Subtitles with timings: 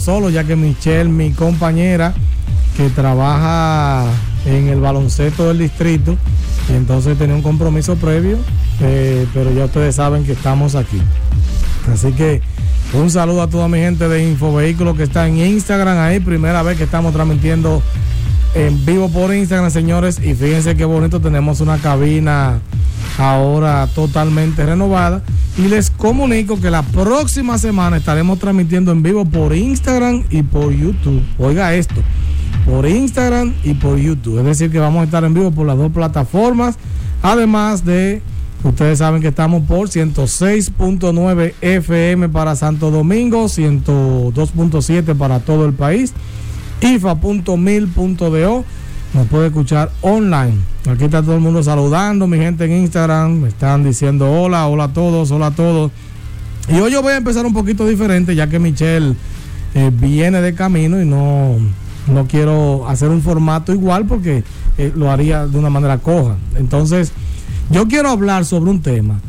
[0.00, 2.14] solo ya que Michelle, mi compañera,
[2.76, 4.04] que trabaja
[4.44, 6.16] en el baloncesto del distrito,
[6.70, 8.38] y entonces tenía un compromiso previo,
[8.80, 11.00] eh, pero ya ustedes saben que estamos aquí.
[11.92, 12.42] Así que
[12.92, 16.78] un saludo a toda mi gente de Infovehículos que está en Instagram ahí, primera vez
[16.78, 17.82] que estamos transmitiendo
[18.56, 20.18] en vivo por Instagram, señores.
[20.18, 22.60] Y fíjense qué bonito, tenemos una cabina
[23.18, 25.22] ahora totalmente renovada.
[25.58, 30.72] Y les comunico que la próxima semana estaremos transmitiendo en vivo por Instagram y por
[30.72, 31.22] YouTube.
[31.38, 32.02] Oiga esto,
[32.64, 34.38] por Instagram y por YouTube.
[34.38, 36.76] Es decir, que vamos a estar en vivo por las dos plataformas.
[37.22, 38.22] Además de,
[38.64, 46.14] ustedes saben que estamos por 106.9 FM para Santo Domingo, 102.7 para todo el país
[46.80, 48.64] ifa.mil.do.
[49.14, 50.56] Nos puede escuchar online.
[50.90, 53.40] Aquí está todo el mundo saludando, mi gente en Instagram.
[53.40, 55.90] Me están diciendo hola, hola a todos, hola a todos.
[56.68, 59.14] Y hoy yo voy a empezar un poquito diferente, ya que Michelle
[59.74, 61.56] eh, viene de camino y no,
[62.08, 64.42] no quiero hacer un formato igual porque
[64.78, 66.36] eh, lo haría de una manera coja.
[66.56, 67.12] Entonces,
[67.70, 69.20] yo quiero hablar sobre un tema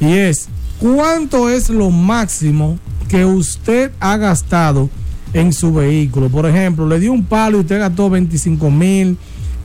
[0.00, 0.48] y es
[0.78, 2.78] cuánto es lo máximo
[3.08, 4.88] que usted ha gastado
[5.34, 6.30] en su vehículo.
[6.30, 9.18] Por ejemplo, le dio un palo y usted gastó 25 mil,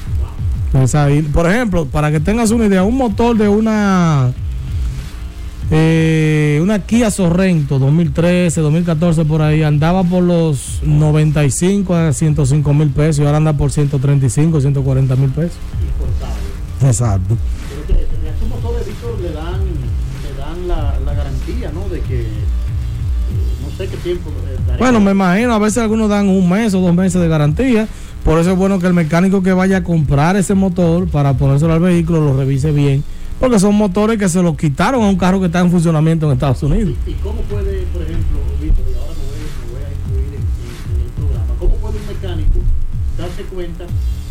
[0.70, 0.94] Pues
[1.32, 4.32] por ejemplo, para que tengas una idea, un motor de una
[5.72, 12.90] eh, una Kia Sorrento 2013, 2014 por ahí andaba por los 95 a 105 mil
[12.90, 15.56] pesos y ahora anda por 135, 140 mil pesos.
[16.80, 17.36] Exacto.
[23.92, 24.30] Qué tiempo.
[24.30, 27.86] Eh, bueno, me imagino, a veces algunos dan un mes o dos meses de garantía.
[28.24, 31.72] Por eso es bueno que el mecánico que vaya a comprar ese motor para ponérselo
[31.72, 33.04] al vehículo lo revise bien.
[33.40, 36.32] Porque son motores que se los quitaron a un carro que está en funcionamiento en
[36.32, 36.94] Estados Unidos.
[37.06, 40.94] ¿Y, cómo puede, por ejemplo, Víctor, y ahora me voy, me voy a incluir en,
[40.94, 42.58] en, el programa, cómo puede un mecánico
[43.18, 43.84] darse cuenta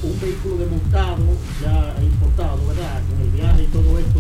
[0.03, 1.21] un vehículo desmontado,
[1.61, 3.01] ya importado, ¿verdad?
[3.05, 4.19] Con el viaje y todo esto,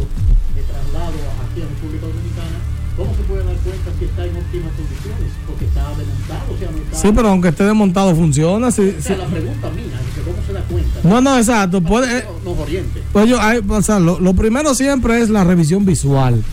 [0.61, 2.20] traslado aquí a República Dominicana,
[4.51, 5.31] óptimas condiciones?
[5.47, 6.97] Porque está desmontado, o sea, no está...
[6.97, 8.71] Sí, pero aunque esté desmontado funciona.
[8.71, 10.99] Sí, o sea, la pregunta mía ¿cómo se da cuenta.
[11.03, 11.81] No, no, exacto.
[11.81, 13.01] Puede, eh, nos oriente.
[13.13, 16.43] Pues yo, hay, o sea, lo, lo primero siempre es la revisión visual.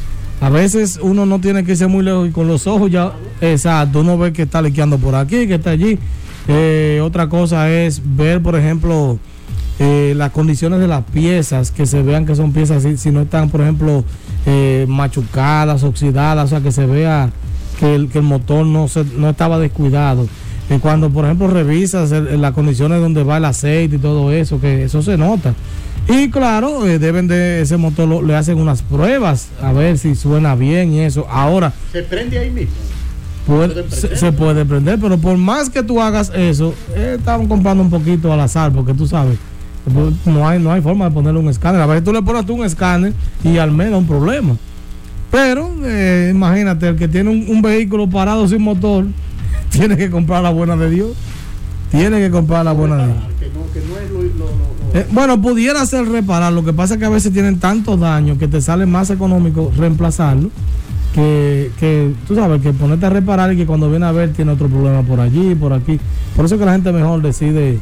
[0.41, 4.01] A veces uno no tiene que irse muy lejos y con los ojos ya, exacto,
[4.01, 5.99] uno ve que está liqueando por aquí, que está allí.
[6.47, 9.19] Eh, otra cosa es ver, por ejemplo,
[9.81, 13.23] eh, las condiciones de las piezas, que se vean que son piezas, si, si no
[13.23, 14.05] están, por ejemplo,
[14.47, 17.31] eh, machucadas, oxidadas, o sea, que se vea
[17.79, 20.27] que el, que el motor no, se, no estaba descuidado.
[20.71, 24.61] Y cuando, por ejemplo, revisas el- las condiciones donde va el aceite y todo eso,
[24.61, 25.55] que eso se nota.
[26.09, 30.15] Y claro, eh, deben de ese motor, lo- le hacen unas pruebas a ver si
[30.15, 31.27] suena bien y eso.
[31.31, 32.73] Ahora, Se prende ahí mismo.
[33.47, 37.83] puede- se, se puede prender, pero por más que tú hagas eso, eh, estamos comprando
[37.83, 39.39] un poquito al azar, porque tú sabes,
[40.27, 41.81] no hay, no hay forma de ponerle un escáner.
[41.81, 44.55] A veces tú le pones tú un escáner y al menos un problema.
[45.31, 49.07] Pero eh, imagínate, el que tiene un, un vehículo parado sin motor,
[49.71, 51.11] tiene que comprar la buena de Dios.
[51.91, 53.17] Tiene que comprar la buena de Dios.
[53.19, 53.39] Es
[54.95, 56.53] Eh, bueno, pudiera ser reparar.
[56.53, 59.73] Lo que pasa es que a veces tienen tantos daños que te sale más económico
[59.77, 60.51] reemplazarlo
[61.15, 64.53] que, que tú sabes que ponerte a reparar y que cuando viene a ver tiene
[64.53, 65.99] otro problema por allí, por aquí.
[66.37, 67.79] Por eso que la gente mejor decide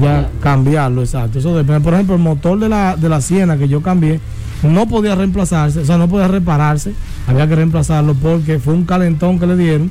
[0.00, 1.38] ya cambiarlo, exacto.
[1.38, 1.80] Eso depende.
[1.80, 4.20] Por ejemplo, el motor de la, de la Siena que yo cambié
[4.62, 6.92] no podía reemplazarse, o sea, no podía repararse,
[7.26, 9.90] había que reemplazarlo porque fue un calentón que le dieron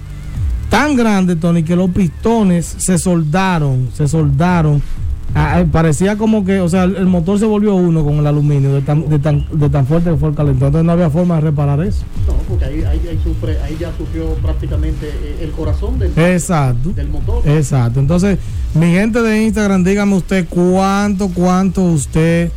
[0.70, 4.82] tan grande, Tony, que los pistones se soldaron, se soldaron.
[5.36, 8.74] Ah, eh, parecía como que, o sea, el, motor se volvió uno con el aluminio,
[8.74, 10.68] de tan, de, tan, de tan fuerte que fue el calentón.
[10.68, 12.04] Entonces no había forma de reparar eso.
[12.26, 16.92] no, porque ahí, ahí, ahí sufre, ahí ya sufrió prácticamente eh, el corazón del, Exacto.
[16.92, 17.48] del motor.
[17.48, 18.00] Exacto.
[18.00, 18.40] Entonces,
[18.74, 22.52] mi gente de Instagram, dígame usted cuánto, cuánto usted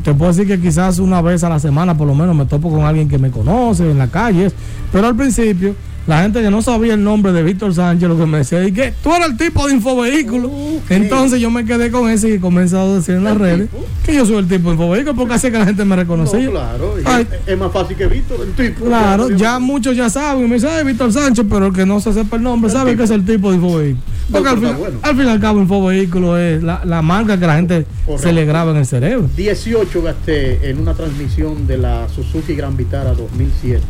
[0.03, 2.69] te puedo decir que quizás una vez a la semana por lo menos me topo
[2.71, 4.51] con alguien que me conoce en la calle,
[4.91, 5.75] pero al principio
[6.07, 8.71] la gente que no sabía el nombre de Víctor Sánchez lo que me decía es
[8.71, 10.47] que tú eres el tipo de infovehículo.
[10.47, 10.89] Ok.
[10.89, 13.69] Entonces yo me quedé con ese y he comenzado a decir en las ¿El redes
[13.69, 13.85] tipo?
[14.05, 16.49] que yo soy el tipo de infovehículo porque así que la gente me No, reconocía.
[16.49, 16.95] claro.
[16.99, 17.27] y Ay.
[17.45, 18.85] es, más fácil que Víctor, el tipo.
[18.85, 22.11] Claro, ya muchos ya saben, me dicen, "Ay, Víctor Sánchez, pero el que no se
[22.13, 22.99] sepa el nombre El sabe tipo.
[22.99, 24.01] que es el tipo de infovehículo.
[24.31, 24.99] Porque al, fin, bueno.
[25.01, 28.27] al fin y al cabo, infovehículo es la, la marca que la gente Correcto.
[28.27, 29.29] se le graba en el cerebro.
[29.35, 33.81] 18 gasté en una transmisión de la Suzuki Gran Vitara 2007.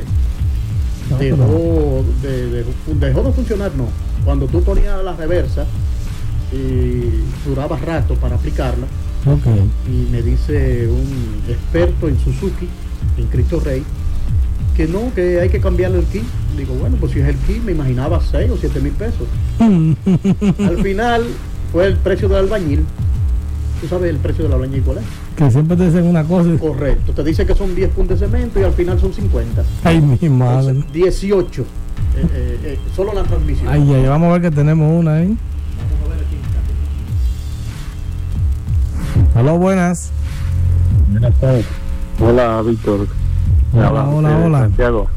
[1.10, 2.66] No, Dejó de, de-
[3.00, 3.88] dejó de funcionar, no.
[4.24, 5.66] Cuando tú ponías la reversa
[6.52, 8.86] y duraba rato para aplicarla,
[9.88, 12.68] y me dice un experto en Suzuki,
[13.18, 13.84] en Cristo Rey,
[14.80, 16.24] que no, que hay que cambiarle el key.
[16.56, 19.28] Digo, bueno, pues si es el key, me imaginaba 6 o 7 mil pesos.
[19.60, 21.26] Al final
[21.74, 22.86] fue el precio del albañil.
[23.82, 25.04] ¿Tú sabes el precio del albañil cuál es?
[25.36, 26.52] que siempre te dicen una cosa.
[26.58, 27.12] Correcto.
[27.12, 29.64] Te dice que son 10 puntos de cemento y al final son 50.
[29.84, 30.70] Ay, mi madre.
[30.70, 31.62] Entonces, 18.
[31.62, 31.66] Eh,
[32.16, 33.68] eh, eh, solo la transmisión.
[33.68, 35.28] Ay, ay, vamos a ver que tenemos una ahí.
[35.28, 36.38] Vamos a ver aquí.
[39.40, 40.12] Hola, buenas.
[41.12, 41.66] Buenas tardes.
[42.22, 43.08] Hola, Víctor.
[43.74, 44.60] Hola, hola, hola.
[44.60, 45.08] Santiago.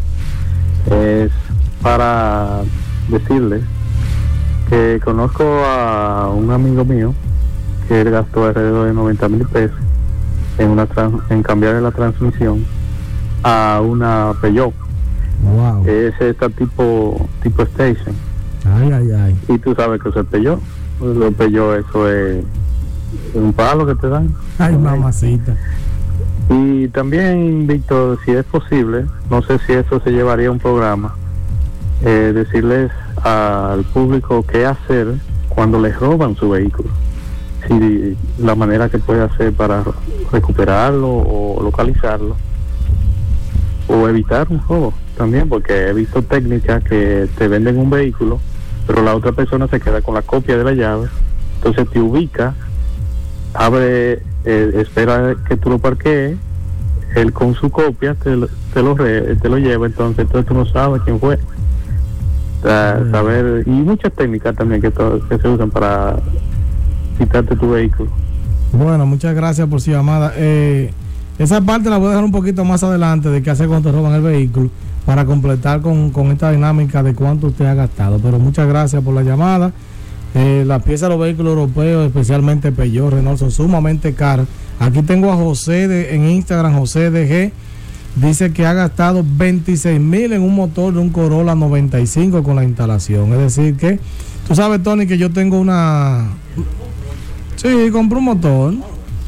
[0.91, 1.31] Es
[1.81, 2.63] para
[3.09, 3.63] decirle
[4.69, 7.15] que conozco a un amigo mío
[7.89, 9.77] que él gastó alrededor de 90 mil pesos
[10.59, 10.87] en, una
[11.31, 12.65] en cambiar la transmisión
[13.43, 14.75] a una Peugeot.
[15.43, 15.87] Wow.
[15.87, 18.15] Es esta tipo, tipo station.
[18.65, 19.37] Ay, ay, ay.
[19.49, 20.61] Y tú sabes que es el Peugeot.
[21.01, 22.45] Los Peugeot, eso es
[23.35, 24.35] un palo que te dan.
[24.59, 25.57] Ay, mamacita.
[26.53, 31.15] Y también, Víctor, si es posible, no sé si eso se llevaría a un programa,
[32.05, 32.91] eh, decirles
[33.23, 35.15] al público qué hacer
[35.49, 36.91] cuando les roban su vehículo.
[37.67, 39.83] Si la manera que puede hacer para
[40.31, 42.37] recuperarlo o localizarlo.
[43.89, 48.41] O evitar un robo también, porque he visto técnicas que te venden un vehículo,
[48.87, 51.09] pero la otra persona se queda con la copia de la llave.
[51.57, 52.55] Entonces te ubica,
[53.55, 56.37] abre, eh, espera que tú lo parquees,
[57.15, 60.55] él con su copia te lo, te lo, re- te lo lleva, entonces, entonces tú
[60.55, 61.39] no sabes quién fue.
[62.65, 63.11] Mm.
[63.11, 66.17] saber, y muchas técnicas también que, to- que se usan para
[67.19, 68.09] quitarte tu vehículo.
[68.73, 70.33] Bueno, muchas gracias por su llamada.
[70.37, 70.93] Eh,
[71.39, 73.97] esa parte la voy a dejar un poquito más adelante de qué hacer cuando te
[73.97, 74.71] roban el vehículo
[75.05, 78.19] para completar con, con esta dinámica de cuánto usted ha gastado.
[78.23, 79.73] Pero muchas gracias por la llamada.
[80.35, 84.47] Eh, las piezas de los vehículos europeos, especialmente Peugeot, Renault, son sumamente caras.
[84.81, 87.53] Aquí tengo a José de, en Instagram, José DG.
[88.17, 92.65] Dice que ha gastado 26 mil en un motor de un Corolla 95 con la
[92.65, 93.33] instalación.
[93.33, 93.99] Es decir, que
[94.47, 96.29] tú sabes, Tony, que yo tengo una.
[97.57, 98.75] Sí, compré un motor.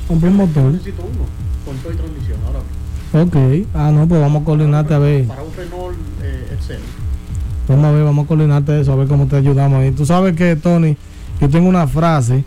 [0.09, 0.73] Compré un motor.
[0.73, 1.25] Necesito uno
[1.65, 3.25] con todo y transmisión ahora.
[3.25, 3.67] Ok.
[3.75, 5.25] Ah, no, pues vamos a coordinarte a ver.
[5.25, 6.14] Para un Renault.
[7.69, 9.91] Vamos a ver, vamos a coordinarte eso, a ver cómo te ayudamos ahí.
[9.93, 10.97] Tú sabes que, Tony,
[11.41, 12.45] yo tengo una frase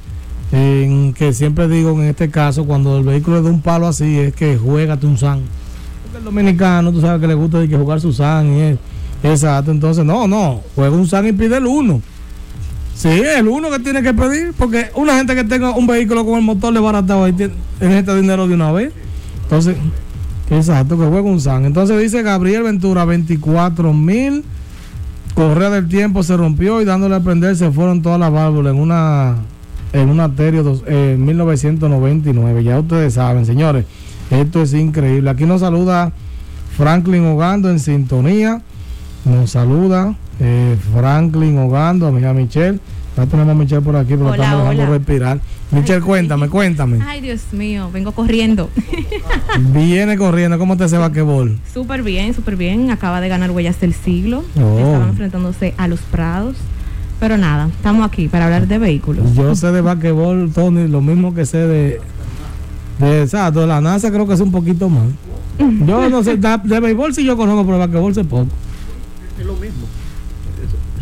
[0.52, 4.18] en que siempre digo en este caso, cuando el vehículo es de un palo así,
[4.20, 5.42] es que juégate un san.
[6.04, 8.78] Porque el dominicano, tú sabes que le gusta que jugar su san y es.
[9.24, 12.00] Exacto, entonces, no, no, juega un san y pide el uno.
[12.94, 16.36] Sí, el uno que tiene que pedir, porque una gente que tenga un vehículo con
[16.38, 18.92] el motor le baratado ahí tiene- en este dinero de una vez.
[19.44, 19.76] Entonces,
[20.50, 21.66] exacto, que juega un san.
[21.66, 24.44] Entonces dice Gabriel Ventura, 24 mil.
[25.38, 28.79] Correa del tiempo se rompió y dándole a prender se fueron todas las válvulas en
[28.82, 29.36] una
[29.94, 32.63] en una Terio dos- eh, 1999.
[32.63, 33.86] Ya ustedes saben, señores,
[34.32, 35.29] esto es increíble.
[35.29, 36.12] Aquí nos saluda
[36.75, 38.63] Franklin Ogando en sintonía.
[39.25, 42.79] Nos saluda eh, Franklin Ogando, amiga Michelle.
[43.15, 45.39] Ya tenemos a Michelle por aquí, pero estamos dejando respirar.
[45.72, 47.00] Michelle, cuéntame, cuéntame.
[47.06, 48.70] Ay, Dios mío, vengo corriendo.
[49.74, 51.58] Viene corriendo, ¿cómo te ese vaquebol?
[51.74, 52.90] súper bien, súper bien.
[52.92, 54.44] Acaba de ganar Huellas del Siglo.
[54.60, 54.78] Oh.
[54.80, 56.56] Estaban enfrentándose a los Prados.
[57.20, 59.34] Pero nada, estamos aquí para hablar de vehículos.
[59.34, 62.00] Yo sé de vaquebol, Tony, lo mismo que sé de,
[63.00, 65.08] de exacto, de la NASA creo que es un poquito más.
[65.88, 68.48] Yo no sé, da- de béisbol sí yo conozco, pero de vaquebol sé poco.
[69.40, 69.87] Es lo mismo.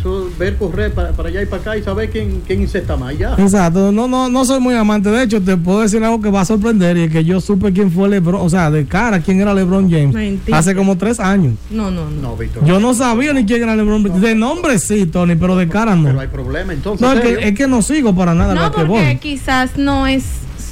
[0.05, 3.17] Eso, ver correr para, para allá y para acá y saber quién, quién incesta más.
[3.17, 3.33] Ya.
[3.39, 5.09] Exacto, no, no, no soy muy amante.
[5.09, 7.73] De hecho, te puedo decir algo que va a sorprender y es que yo supe
[7.73, 10.59] quién fue LeBron, o sea, de cara quién era LeBron James Mentira.
[10.59, 11.55] hace como tres años.
[11.71, 12.21] No, no, no.
[12.21, 12.63] No, Víctor.
[12.65, 14.21] Yo no sabía ni quién era LeBron.
[14.21, 16.19] De nombre sí, Tony, pero de cara Pero no.
[16.19, 17.01] hay problema entonces.
[17.01, 20.23] No, es que, es que no sigo para nada No, porque quizás no es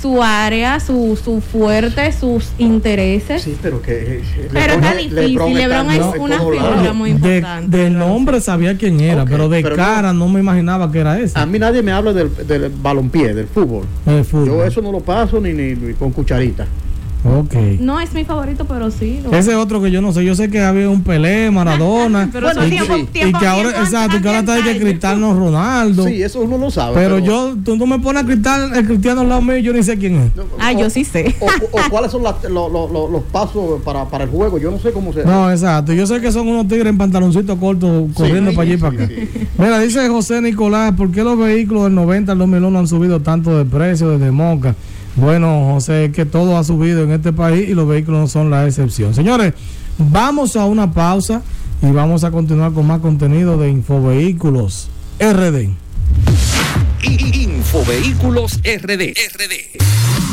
[0.03, 3.41] su área, su, su fuerte, sus intereses.
[3.41, 4.17] Sí, pero que.
[4.17, 7.77] eh, Pero está difícil, LeBron es en una figura muy de, importante.
[7.77, 11.17] de nombre sabía quién era, pero de pero no- cara no, me imaginaba que era
[11.19, 11.39] ese.
[11.39, 13.85] A mí nadie me habla del, del balompié, del fútbol.
[14.05, 14.45] El fútbol.
[14.47, 16.67] Yo eso no lo paso ni, ni, ni con cucharita.
[17.25, 17.53] Ok.
[17.79, 19.19] No es mi favorito, pero sí.
[19.23, 22.29] lo- Ese otro que yo no sé, yo sé que había un Pelé, Maradona.
[22.33, 24.39] Pero Bueno, eso y, tiempo- que- y tiempo- que ahora, tiempo exacto, y que ahora
[24.41, 24.79] está ahí que.
[24.79, 26.05] Cristiano Ronaldo.
[26.05, 26.95] Sí, eso uno lo sabe.
[26.95, 29.83] pero, yo, tú no me pones a Cristiano, el Cristiano al lado mío yo ni
[29.83, 30.35] sé quién es.
[30.35, 31.33] no, Ah, o- yo sí sé.
[31.39, 34.57] O, o cuáles son las- lo- lo- lo- los pasos para, para el juego.
[34.57, 35.23] Yo no sé cómo se.
[35.23, 35.93] No, exacto.
[35.93, 38.81] Yo sé que son unos tigres en pantaloncitos cortos corriendo sí, para allí y sí,
[38.81, 39.07] para acá.
[39.07, 39.47] sí, sí.
[39.57, 43.57] Mira, dice José Nicolás, ¿por qué los vehículos del 90 al 2001 han subido tanto
[43.57, 44.75] de precio desde Moca?
[45.15, 48.65] Bueno, José, que todo ha subido en este país y los vehículos no son la
[48.65, 49.13] excepción.
[49.13, 49.53] Señores,
[49.97, 51.41] vamos a una pausa
[51.81, 54.89] y vamos a continuar con más contenido de Infovehículos
[55.19, 55.69] RD.
[57.03, 59.13] Infovehículos RD.
[59.13, 60.32] RD.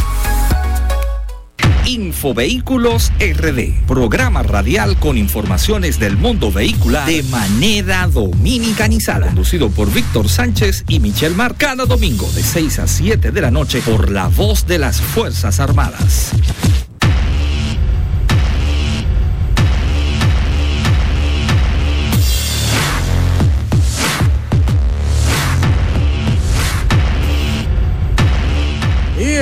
[1.85, 3.85] Infovehículos RD.
[3.87, 9.27] Programa radial con informaciones del mundo vehicular de manera dominicanizada.
[9.27, 11.55] Conducido por Víctor Sánchez y Michelle Mar.
[11.57, 15.59] Cada domingo de 6 a 7 de la noche por la voz de las Fuerzas
[15.59, 16.31] Armadas.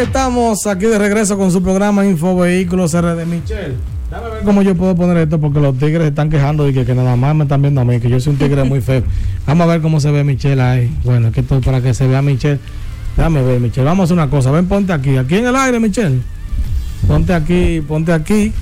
[0.01, 3.25] Estamos aquí de regreso con su programa Infovehículos RD.
[3.25, 3.75] Michelle,
[4.09, 6.95] dame ver cómo yo puedo poner esto porque los tigres están quejando de que, que
[6.95, 9.03] nada más me están viendo a mí, que yo soy un tigre muy feo.
[9.47, 10.95] Vamos a ver cómo se ve Michelle ahí.
[11.03, 12.59] Bueno, es que esto es para que se vea Michelle.
[13.17, 13.83] Déjame ver, Michelle.
[13.83, 14.51] Vamos a hacer una cosa.
[14.51, 15.17] Ven, ponte aquí.
[15.17, 16.21] Aquí en el aire, Michelle.
[17.05, 18.53] Ponte aquí, ponte aquí.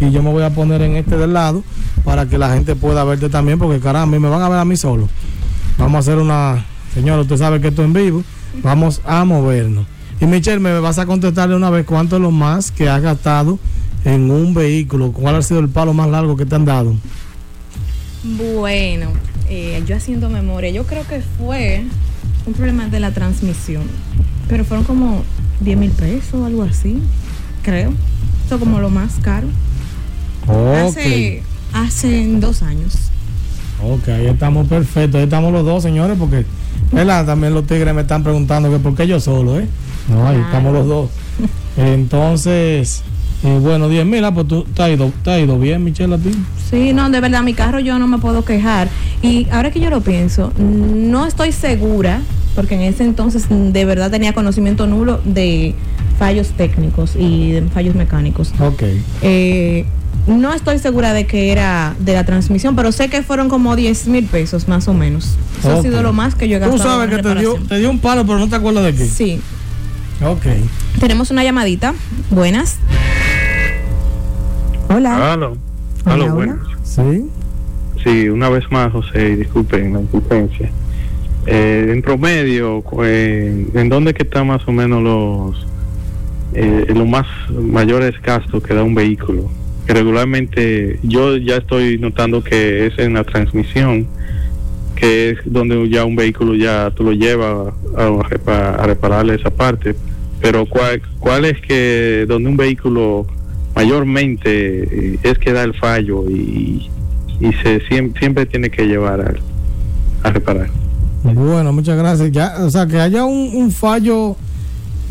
[0.00, 1.64] Y yo me voy a poner en este del lado
[2.04, 4.76] para que la gente pueda verte también, porque caramba, me van a ver a mí
[4.76, 5.08] solo.
[5.78, 6.64] Vamos a hacer una.
[6.92, 8.22] Señora, usted sabe que esto es en vivo.
[8.62, 9.86] Vamos a movernos.
[10.20, 13.58] Y Michelle, me vas a contestarle una vez cuánto es lo más que has gastado
[14.04, 15.12] en un vehículo.
[15.12, 16.94] ¿Cuál ha sido el palo más largo que te han dado?
[18.24, 19.10] Bueno,
[19.48, 21.84] eh, yo haciendo memoria, yo creo que fue
[22.46, 23.84] un problema de la transmisión.
[24.48, 25.22] Pero fueron como
[25.60, 26.98] 10 mil pesos, algo así,
[27.62, 27.92] creo.
[28.46, 29.46] Eso como lo más caro.
[30.48, 32.94] Hace, hace dos años.
[33.84, 35.18] Ok, ahí estamos perfectos.
[35.18, 36.44] Ahí estamos los dos, señores, porque,
[36.90, 37.26] ¿verdad?
[37.26, 39.68] También los tigres me están preguntando que por qué yo solo, ¿eh?
[40.08, 40.46] No, ahí Claro.
[40.46, 41.10] estamos los dos.
[41.76, 43.02] Entonces,
[43.44, 46.14] eh, bueno, 10 mil, ah, pues tú te has ido, te has ido bien, Michelle,
[46.14, 46.30] a ti.
[46.70, 48.88] Sí, no, de verdad, mi carro yo no me puedo quejar.
[49.22, 52.20] Y ahora que yo lo pienso, no estoy segura,
[52.54, 55.74] porque en ese entonces de verdad tenía conocimiento nulo de
[56.18, 58.52] fallos técnicos y de fallos mecánicos.
[58.60, 58.82] Ok.
[59.22, 59.84] Eh,
[60.26, 64.08] no estoy segura de que era de la transmisión, pero sé que fueron como 10
[64.08, 65.36] mil pesos más o menos.
[65.60, 66.90] Eso ha sido lo más que yo he Tú gastado.
[66.98, 69.06] sabes en que te dio, te dio un palo, pero no te acuerdas de qué.
[69.06, 69.40] Sí.
[70.22, 70.46] Ok.
[70.98, 71.94] Tenemos una llamadita.
[72.30, 72.78] Buenas.
[74.88, 75.34] Hola.
[75.34, 75.50] Hola,
[76.06, 76.32] hola.
[76.32, 76.58] buenas.
[76.82, 77.28] Sí.
[78.02, 80.70] Sí, una vez más, José, disculpen la insistencia.
[81.46, 85.66] Eh, en promedio, eh, ¿en dónde que están más o menos los
[86.54, 89.48] eh, los más mayores gastos que da un vehículo?
[89.86, 94.06] Que regularmente yo ya estoy notando que es en la transmisión,
[94.98, 98.06] que es donde ya un vehículo ya tú lo llevas a,
[98.82, 99.94] a repararle esa parte.
[100.40, 103.26] Pero ¿cuál, cuál es que donde un vehículo
[103.74, 106.88] mayormente eh, es que da el fallo y,
[107.40, 109.40] y se siempre, siempre tiene que llevar al-
[110.24, 110.68] a, reparar.
[111.22, 112.32] Bueno, muchas gracias.
[112.32, 114.36] Ya, o sea, que haya un, fallo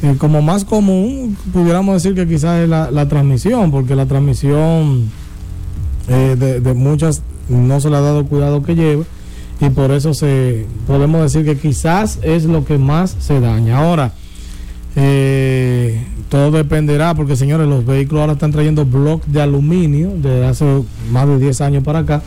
[0.03, 5.09] eh, como más común, pudiéramos decir que quizás es la, la transmisión, porque la transmisión
[6.09, 9.03] eh, de, de muchas no se le ha dado cuidado que lleva
[9.59, 13.79] y por eso se podemos decir que quizás es lo que más se daña.
[13.79, 14.11] Ahora,
[14.95, 20.65] eh, todo dependerá, porque señores, los vehículos ahora están trayendo bloques de aluminio desde hace
[21.11, 22.21] más de 10 años para acá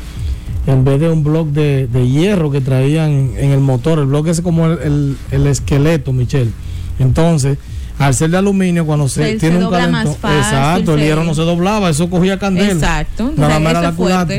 [0.66, 3.98] en vez de un bloque de, de hierro que traían en el motor.
[3.98, 6.50] El bloque es como el, el- el esqueleto, Michelle.
[6.98, 7.58] Entonces,
[7.98, 10.94] al ser de aluminio, cuando se, Se- se tiene un dobla más calentón, fácil, exacto,
[10.94, 12.72] el se- hierro no se doblaba, eso cogía candela.
[12.72, 13.32] Exacto.
[13.36, 14.34] Nada Entonces, más era la culata.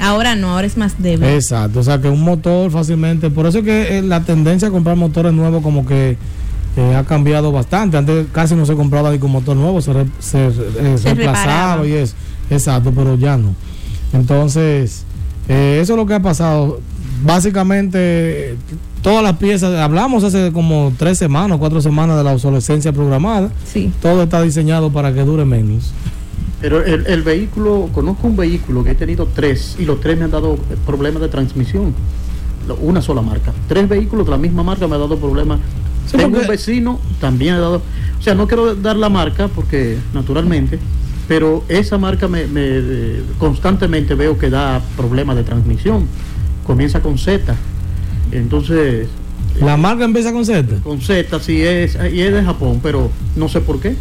[0.00, 1.24] Ahora no, ahora es más débil.
[1.24, 4.70] Exacto, o sea que un motor fácilmente, por eso es que eh, la tendencia a
[4.70, 6.16] comprar motores nuevos como que
[6.76, 7.96] eh, ha cambiado bastante.
[7.96, 11.86] Antes casi no se compraba ni con motor nuevo, se, re- se, eh, Se reemplazaba
[11.86, 12.14] y eso.
[12.50, 13.54] Exacto, pero ya no.
[14.12, 15.04] Entonces,
[15.48, 16.80] eh, eso es lo que ha pasado.
[17.24, 18.56] Básicamente,
[19.02, 23.50] todas las piezas, hablamos hace como tres semanas, cuatro semanas de la obsolescencia programada.
[23.72, 23.92] Sí.
[24.02, 25.92] Todo está diseñado para que dure menos.
[26.64, 30.24] Pero el, el vehículo, conozco un vehículo que he tenido tres y los tres me
[30.24, 31.92] han dado problemas de transmisión.
[32.80, 33.52] Una sola marca.
[33.68, 35.60] Tres vehículos de la misma marca me ha dado problemas.
[36.06, 37.82] Sí, Tengo porque- un vecino, también ha dado...
[38.18, 40.78] O sea, no quiero dar la marca porque, naturalmente,
[41.28, 46.06] pero esa marca me, me, eh, constantemente veo que da problemas de transmisión.
[46.66, 47.54] Comienza con Z.
[48.32, 49.06] Entonces,
[49.60, 50.76] La marca empieza con Z.
[50.82, 53.96] con Z sí es, y es de Japón, pero no sé por qué.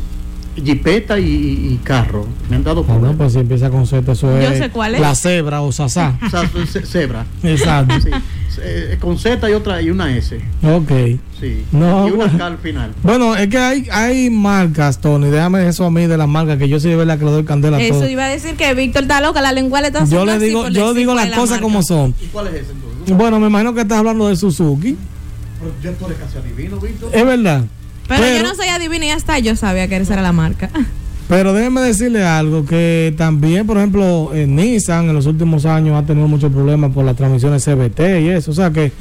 [0.56, 2.28] Jipeta y, y carro.
[2.50, 3.16] Me han dado Ah, no, problemas.
[3.18, 5.02] pues si empieza con Z, eso Yo es, sé cuál es.
[5.02, 6.18] la cebra o sasá.
[6.86, 7.26] Cebra.
[7.42, 7.96] Exacto.
[8.02, 8.10] Sí.
[8.62, 10.36] Eh, con Z y otra y una S.
[10.62, 10.92] Ok.
[11.40, 11.64] Sí.
[11.72, 12.38] No, y una bueno.
[12.38, 12.92] K al final.
[13.02, 15.30] Bueno, es que hay, hay marcas, Tony.
[15.30, 17.44] Déjame eso a mí de las marcas, que yo sí de verdad que le doy
[17.46, 18.10] candela a Eso todo.
[18.10, 20.72] iba a decir que Víctor está loca, la lengua le está Yo le digo, por
[20.72, 21.64] yo digo las la cosas marca.
[21.64, 22.14] como son.
[22.22, 23.18] ¿Y cuál es ese entonces?
[23.18, 24.96] Bueno, me imagino que estás hablando de Suzuki.
[25.82, 27.10] Pero tú eres casi adivino, Víctor.
[27.12, 27.64] Es verdad.
[28.08, 30.70] Pero, Pero- yo no soy adivina y hasta yo sabía que esa era la marca.
[31.30, 36.06] Pero déjeme decirle algo, que también, por ejemplo, en Nissan en los últimos años ha
[36.06, 38.52] tenido muchos problemas por las transmisiones CBT y eso.
[38.52, 38.92] O sea que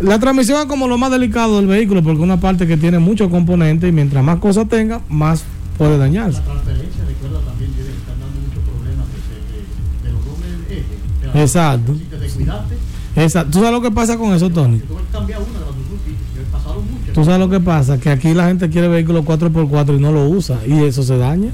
[0.00, 3.28] la transmisión es como lo más delicado del vehículo, porque una parte que tiene muchos
[3.30, 5.44] componentes y mientras más cosas tenga, más
[5.76, 6.38] puede dañarse.
[6.38, 11.20] La transferencia, recuerda, también tiene, están dando muchos problemas de, de, de los dobles ejes.
[11.20, 11.94] De la- Exacto.
[11.94, 12.74] Si te descuidaste,
[13.16, 13.50] Exacto.
[13.52, 14.78] ¿Tú sabes lo que pasa con eso, Tony?
[14.80, 17.05] que tú cambiar una de las Suzuki, que pasaron muchas.
[17.16, 20.28] Tú sabes lo que pasa, que aquí la gente quiere vehículos 4x4 y no lo
[20.28, 21.48] usa y eso se daña.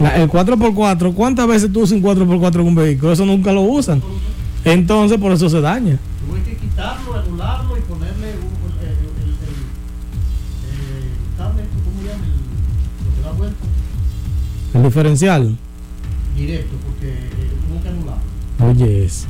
[0.00, 3.12] La- el 4x4, ¿cuántas veces tú usas un 4x4 en un vehículo?
[3.12, 4.02] Eso nunca lo usan.
[4.64, 5.98] Entonces por eso se daña.
[6.26, 9.28] Tuve que quitarlo, anularlo y ponerle un, el, el,
[10.80, 11.08] el,
[11.84, 12.24] ¿cómo se llama?
[12.24, 13.64] El, lo que da vuelta,
[14.74, 15.56] El diferencial.
[16.34, 18.22] directo, porque eh, tuvo que anularlo.
[18.86, 19.26] Oye, es.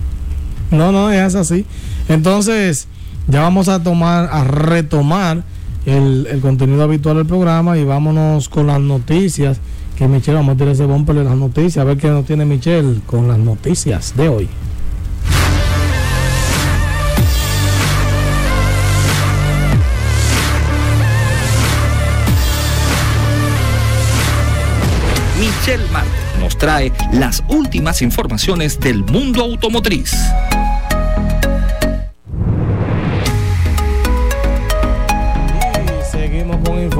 [0.71, 1.67] No, no, es así.
[2.09, 2.87] Entonces,
[3.29, 5.43] ya vamos a tomar, a retomar
[5.87, 9.61] el, el contenido habitual del programa y vámonos con las noticias.
[9.97, 12.45] Que Michelle, vamos a tirar ese bumper de las noticias, a ver qué nos tiene
[12.45, 14.49] Michelle con las noticias de hoy.
[25.39, 30.13] Michelle Marte nos trae las últimas informaciones del mundo automotriz.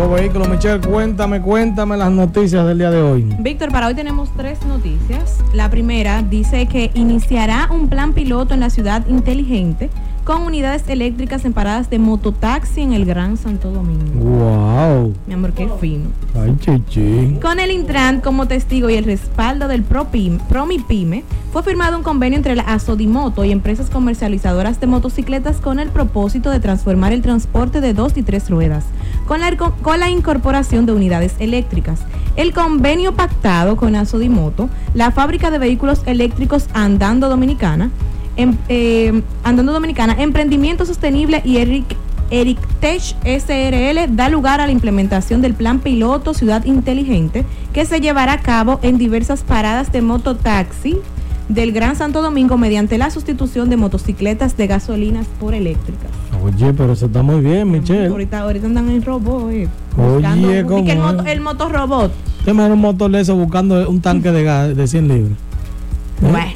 [0.03, 3.23] Nuevo vehículo, Michelle, cuéntame, cuéntame las noticias del día de hoy.
[3.39, 5.39] Víctor, para hoy tenemos tres noticias.
[5.55, 9.91] La primera dice que iniciará un plan piloto en la ciudad inteligente
[10.25, 14.21] con unidades eléctricas en paradas de mototaxi en el Gran Santo Domingo.
[14.21, 15.15] Wow.
[15.27, 16.11] Mi amor, qué fino.
[16.35, 17.39] Ay, chichi.
[17.43, 22.55] Con el Intran como testigo y el respaldo del ProMIPYME, fue firmado un convenio entre
[22.55, 27.93] la Asodimoto y empresas comercializadoras de motocicletas con el propósito de transformar el transporte de
[27.93, 28.85] dos y tres ruedas,
[29.27, 32.01] con la, con la incorporación de unidades eléctricas.
[32.37, 37.91] El convenio pactado con Asodimoto, la fábrica de vehículos eléctricos Andando Dominicana,
[38.37, 41.97] em, eh, Andando Dominicana, Emprendimiento Sostenible y Eric
[42.31, 48.33] EricTech SRL da lugar a la implementación del plan piloto Ciudad Inteligente que se llevará
[48.33, 50.97] a cabo en diversas paradas de mototaxi
[51.51, 56.11] del Gran Santo Domingo mediante la sustitución de motocicletas de gasolinas por eléctricas.
[56.43, 58.07] Oye, pero eso está muy bien, Michelle.
[58.07, 59.69] Ahorita, ahorita andan en robot, eh,
[59.99, 62.13] Oye, ¿cómo el, moto, el motorrobot.
[62.45, 65.33] ¿Qué más un motor de eso buscando un tanque de gas de 100 libras?
[65.33, 66.29] ¿Eh?
[66.31, 66.53] Bueno,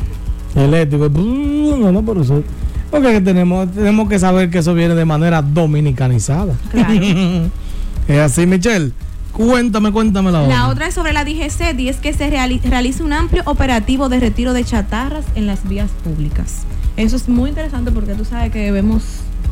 [0.56, 1.08] Eléctrico.
[1.10, 2.42] No, no, por eso.
[2.90, 6.54] Porque que tenemos, tenemos que saber que eso viene de manera dominicanizada.
[6.70, 6.94] claro.
[8.08, 8.92] Es así, Michelle.
[9.32, 13.02] Cuéntame, cuéntame la, La otra es sobre la DGC y es que se reali- realiza
[13.02, 16.62] un amplio operativo de retiro de chatarras en las vías públicas.
[16.96, 19.02] Eso es muy interesante porque tú sabes que vemos,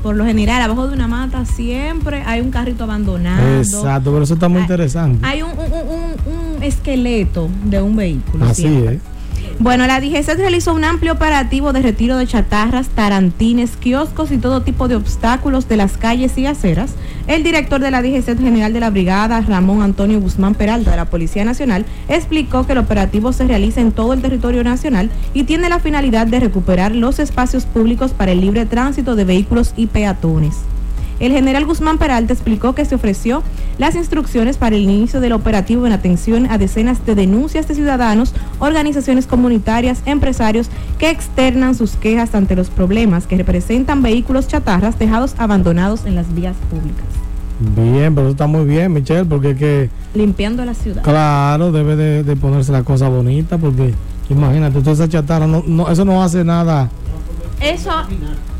[0.05, 3.59] por lo general, abajo de una mata siempre hay un carrito abandonado.
[3.59, 5.27] Exacto, pero eso está muy Hay- interesante.
[5.27, 8.45] Hay un, un- un- un esqueleto de un vehículo.
[8.47, 8.95] Así siempre.
[8.95, 9.01] es.
[9.61, 14.63] Bueno, la DGC realizó un amplio operativo de retiro de chatarras, tarantines, kioscos y todo
[14.63, 16.95] tipo de obstáculos de las calles y aceras.
[17.29, 21.05] El director de la DGC General de la Brigada, Ramón Antonio Guzmán Peralta de la
[21.05, 25.69] Policía Nacional, explicó que el operativo se realiza en todo el territorio nacional y tiene
[25.69, 30.57] la finalidad de recuperar los espacios públicos para el libre tránsito de vehículos y peatones.
[31.21, 33.43] El general Guzmán Peralta explicó que se ofreció
[33.79, 38.35] las instrucciones para el inicio del operativo en atención a decenas de denuncias de ciudadanos,
[38.59, 45.35] organizaciones comunitarias, empresarios que externan sus quejas ante los problemas que representan vehículos chatarras dejados
[45.39, 47.05] abandonados en las vías públicas,
[47.77, 51.03] Bien, pero eso está muy bien, Michelle, porque es que, limpiando la ciudad.
[51.03, 53.95] claro, debe de, de ponerse la cosa bonita, porque
[54.29, 56.91] imagínate, toda esa chatarra, no, no, eso no hace nada.
[57.61, 57.91] Eso,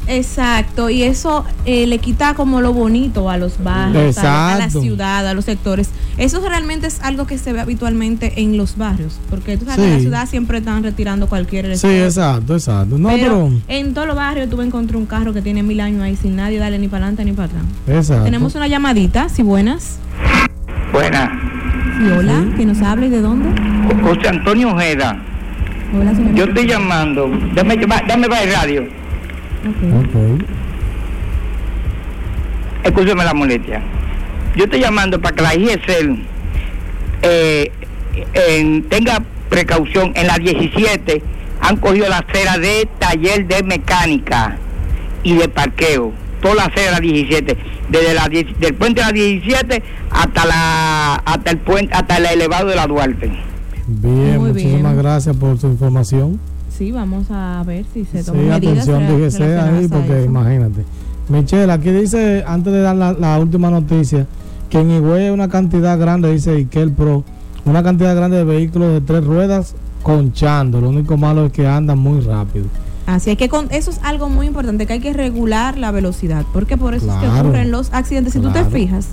[0.09, 4.71] exacto, y eso eh, le quita como lo bonito a los barrios, a, la- a
[4.71, 5.91] ciudad, a los sectores.
[6.17, 9.85] Eso realmente es algo que se ve habitualmente en los barrios, porque tú sabes que
[9.85, 10.03] en la Sí.
[10.03, 11.77] ciudad siempre están retirando cualquier...
[11.77, 12.99] Sí, exacto, exacto.
[12.99, 16.03] No, pero, pero, en todos los barrios tú encontrás un carro que tiene mil años
[16.03, 17.63] ahí sin nadie darle ni para adelante ni para atrás.
[17.89, 18.25] exacto.
[18.25, 19.99] Tenemos una llamadita, si buenas.
[20.93, 21.31] Buenas.
[21.99, 23.49] Sí, hola, que nos hable y de dónde.
[24.03, 25.21] José Antonio Ojeda.
[25.97, 26.35] Hola, señor.
[26.35, 27.29] Yo estoy llamando.
[27.55, 27.77] Dame,
[28.09, 28.83] dame para el radio.
[29.67, 30.05] Ok.
[30.05, 30.45] Ok.
[32.85, 33.83] Escúcheme la molestia.
[34.57, 36.19] Yo estoy llamando para que la IGC
[37.23, 37.73] eh,
[38.35, 40.13] en- tenga precaución.
[40.15, 41.23] En la 17
[41.61, 44.57] han cogido la acera de taller de mecánica
[45.23, 46.13] y de parqueo.
[46.43, 47.57] Toda la acera de la 17.
[47.89, 52.27] Desde la 10 del puente de la 17 hasta la hasta el puente hasta el
[52.27, 53.31] elevado de la Duarte.
[53.87, 55.03] Bien, Muy muchísimas bien.
[55.03, 56.39] gracias por su información.
[56.77, 58.89] Sí, vamos a ver si se Sí, toman medidas.
[58.89, 60.85] atención, fíjese ahí, porque imagínate.
[61.29, 64.27] Michelle, aquí dice, antes de dar la, la última noticia,
[64.69, 67.23] que en Higüey hay una cantidad grande, dice Ikel Pro,
[67.65, 70.81] una cantidad grande de vehículos de tres ruedas conchando.
[70.81, 72.67] Lo único malo es que andan muy rápido.
[73.07, 76.45] Así es que con, eso es algo muy importante, que hay que regular la velocidad,
[76.53, 78.33] porque por eso es que ocurren los accidentes.
[78.33, 78.67] Si tú Claro.
[78.69, 79.09] te fijas,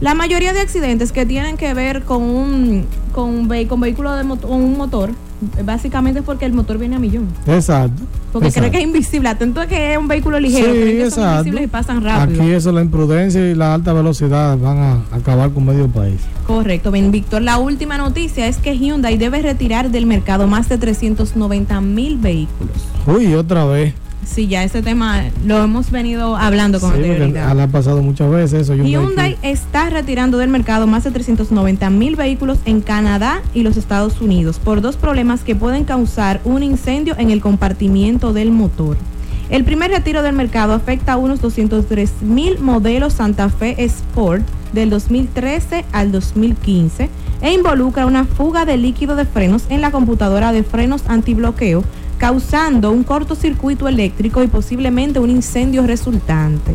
[0.00, 4.48] la mayoría de accidentes que tienen que ver con un, con con vehículo de moto-
[4.48, 5.10] con un motor,
[5.64, 7.28] básicamente es porque el motor viene a millón.
[7.46, 8.02] Exacto.
[8.32, 8.70] Porque cree exacto.
[8.72, 9.28] que es invisible.
[9.28, 11.38] Atento a que es un vehículo ligero, Sí, creen que son exacto.
[11.38, 12.42] invisibles y pasan rápido.
[12.42, 16.20] Aquí eso, la imprudencia y la alta velocidad van a acabar con medio país.
[16.46, 17.42] Correcto, bien, Víctor.
[17.42, 22.72] La última noticia es que Hyundai debe retirar del mercado más de 390 mil vehículos.
[23.06, 23.94] Uy, otra vez.
[24.24, 28.74] Sí, ya ese tema lo hemos venido hablando con Sí, ha pasado muchas veces eso.
[28.74, 34.20] Hyundai está retirando del mercado más de 390 mil vehículos en Canadá y los Estados
[34.20, 38.96] Unidos por dos problemas que pueden causar un incendio en el compartimiento del motor.
[39.50, 44.90] El primer retiro del mercado afecta a unos 203 mil modelos Santa Fe Sport del
[44.90, 47.10] 2013 al 2015
[47.42, 51.82] e involucra una fuga de líquido de frenos en la computadora de frenos antibloqueo,
[52.20, 56.72] causando un cortocircuito eléctrico y posiblemente un incendio resultante.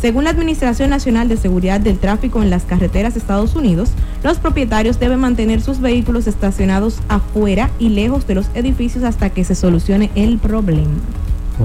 [0.00, 3.90] Según la Administración Nacional de Seguridad del Tráfico en las carreteras de Estados Unidos,
[4.24, 9.44] los propietarios deben mantener sus vehículos estacionados afuera y lejos de los edificios hasta que
[9.44, 10.90] se solucione el problema.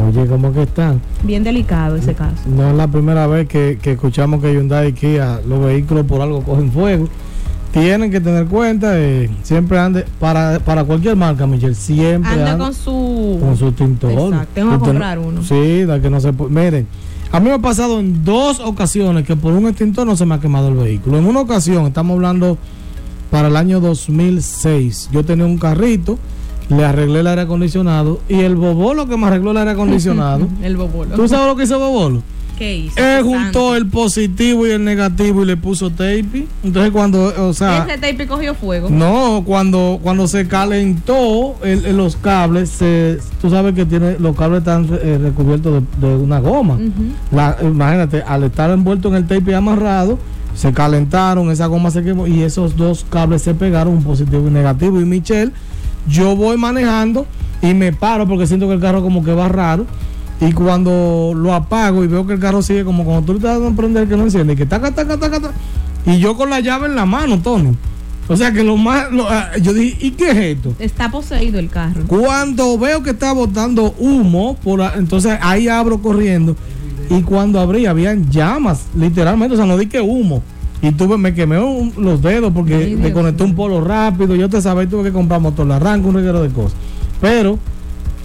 [0.08, 1.01] Oye, ¿cómo que están?
[1.23, 2.43] Bien delicado ese caso.
[2.45, 6.21] No es la primera vez que, que escuchamos que Hyundai y Kia, los vehículos por
[6.21, 7.10] algo cogen fuego.
[7.71, 12.63] Tienen que tener cuenta, eh, siempre ande, para, para cualquier marca, Michelle, siempre Anda ande
[12.63, 13.38] con su...
[13.41, 13.67] con su.
[13.67, 15.43] Exacto, tengo que comprar uno.
[15.43, 16.49] Sí, da que no se puede.
[16.51, 16.88] Miren,
[17.32, 20.36] a mí me ha pasado en dos ocasiones que por un extintor no se me
[20.36, 21.17] ha quemado el vehículo.
[21.17, 22.58] En una ocasión, estamos hablando
[23.30, 26.17] para el año 2006, yo tenía un carrito,
[26.69, 30.47] le arreglé el aire acondicionado y el bobolo que me arregló el aire acondicionado.
[30.63, 31.15] El bobolo.
[31.15, 32.23] ¿Tú sabes lo que hizo bobolo?
[32.57, 32.99] ¿Qué hizo?
[32.99, 36.47] Él juntó el positivo y el negativo y le puso tape.
[36.63, 38.89] Entonces cuando, o sea, Ese tape cogió fuego.
[38.89, 44.35] no, cuando cuando se calentó el- el- los cables, se, tú sabes que tiene los
[44.35, 46.77] cables están eh, recubiertos de, de una goma.
[47.31, 50.17] La- imagínate, al estar envuelto en el tape y amarrado,
[50.55, 54.51] se calentaron, esa goma se quemó y esos dos cables se pegaron, un positivo y
[54.51, 54.99] negativo.
[54.99, 55.51] Y Michelle,
[56.07, 57.27] yo voy manejando
[57.61, 59.85] y me paro porque siento que el carro como que va raro.
[60.39, 63.54] Y cuando lo apago y veo que el carro sigue como cuando tú le estás
[63.56, 65.54] dando a prender que no enciende, y que taca, taca, taca, taca.
[66.06, 67.76] Y yo con la llave en la mano, Tony.
[68.30, 70.73] O sea que lo más, lo- ah, yo dije, ¿y qué es esto?
[70.80, 72.04] Está poseído el carro.
[72.08, 76.56] Cuando veo que está botando humo, por entonces ahí abro corriendo.
[77.10, 80.43] Y cuando abrí, habían llamas, literalmente, o sea, no di que humo.
[80.82, 84.36] Y tuve, me quemé un- los dedos porque me Dios conecté un polo rápido.
[84.36, 86.78] Yo te sabía, tuve que comprar motor de arranque, un reguero de cosas.
[87.21, 87.58] Pero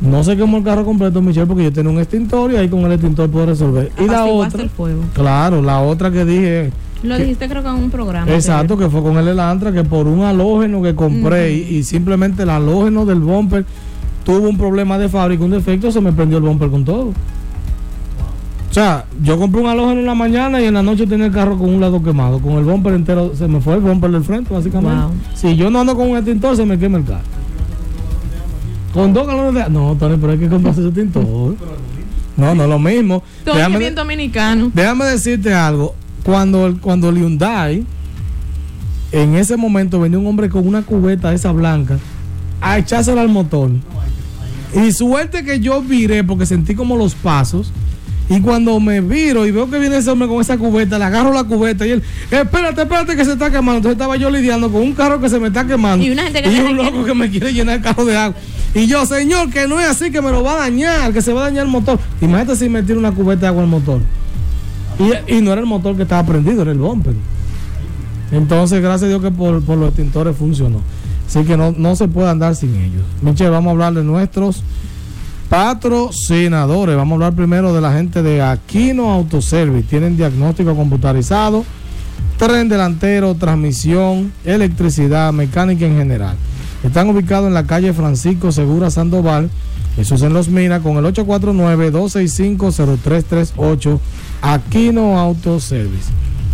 [0.02, 2.80] no se quemó el carro completo, Michelle, porque yo tenía un extintor y ahí con
[2.80, 3.90] el extintor puedo resolver.
[3.98, 5.02] Y la otra, el fuego.
[5.14, 8.30] claro, la otra que dije, Lo que- dijiste creo que en un programa.
[8.32, 12.42] Exacto, que fue con el Elantra, que por un halógeno que compré y, y simplemente
[12.42, 13.64] el halógeno del bumper
[14.24, 17.12] tuvo un problema de fábrica, un defecto, se me prendió el bumper con todo.
[18.70, 21.32] O sea, yo compré un halógeno en la mañana y en la noche tenía el
[21.32, 24.24] carro con un lado quemado, con el bumper entero, se me fue el bumper del
[24.24, 24.96] frente, básicamente.
[25.04, 25.12] Wow.
[25.34, 27.20] Si yo no ando con un extintor, se me quema el carro.
[28.92, 31.56] Con dos galones de No, Tony, pero hay que comprarse ese extintor.
[32.36, 33.22] No, no es lo mismo.
[33.44, 34.70] Todo Déjame- bien dominicano.
[34.74, 35.94] Déjame decirte algo.
[36.24, 37.84] Cuando el, cuando el Hyundai,
[39.12, 41.98] en ese momento venía un hombre con una cubeta esa blanca
[42.60, 43.70] a echársela al motor.
[44.74, 47.72] Y suerte que yo viré porque sentí como los pasos.
[48.28, 51.32] Y cuando me viro y veo que viene ese hombre con esa cubeta, le agarro
[51.32, 53.78] la cubeta y él, espérate, espérate que se está quemando.
[53.78, 56.04] Entonces estaba yo lidiando con un carro que se me está quemando.
[56.04, 58.16] Y una gente que y se un loco que me quiere llenar el carro de
[58.16, 58.36] agua.
[58.74, 61.32] Y yo, señor, que no es así, que me lo va a dañar, que se
[61.32, 61.98] va a dañar el motor.
[62.20, 64.00] Imagínate si me tira una cubeta de agua al motor.
[64.98, 67.14] Y, y no era el motor que estaba prendido, era el bumper.
[68.30, 70.80] Entonces, gracias a Dios que por, por los extintores funcionó.
[71.28, 73.02] Así que no, no se puede andar sin ellos.
[73.20, 74.62] Michelle, vamos a hablar de nuestros
[75.52, 76.96] patrocinadores.
[76.96, 79.86] Vamos a hablar primero de la gente de Aquino Autoservice.
[79.86, 81.66] Tienen diagnóstico computarizado,
[82.38, 86.36] tren delantero, transmisión, electricidad, mecánica en general.
[86.82, 89.50] Están ubicados en la calle Francisco Segura Sandoval.
[89.98, 93.98] Eso es en Los Minas con el 849-265-0338.
[94.40, 96.10] Aquino Autoservice.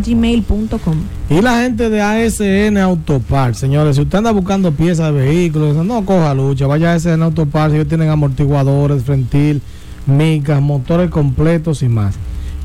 [0.00, 0.96] gmail.com.
[1.28, 6.04] Y la gente de ASN Autopar, señores, si usted anda buscando piezas de vehículos, no
[6.04, 9.62] coja lucha, vaya ASN Autopar, ellos tienen amortiguadores, frentil,
[10.06, 12.16] micas, motores completos y más.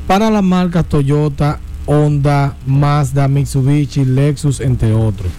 [0.06, 5.32] Para las marcas Toyota, Honda, Mazda, Mitsubishi, Lexus, entre otros.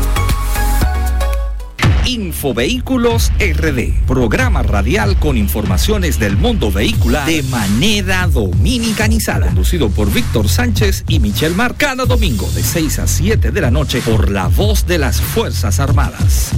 [2.11, 10.49] Infovehículos RD, programa radial con informaciones del mundo vehicular de manera dominicanizada, conducido por Víctor
[10.49, 14.49] Sánchez y Michelle Mar, cada domingo de 6 a 7 de la noche por la
[14.49, 16.51] voz de las Fuerzas Armadas.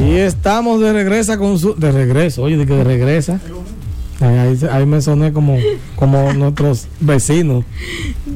[0.00, 1.74] Y estamos de regreso con su.
[1.74, 3.40] De regreso, oye, de que de regresa.
[4.20, 5.58] Ahí, me soné como,
[5.94, 7.64] como nuestros vecinos.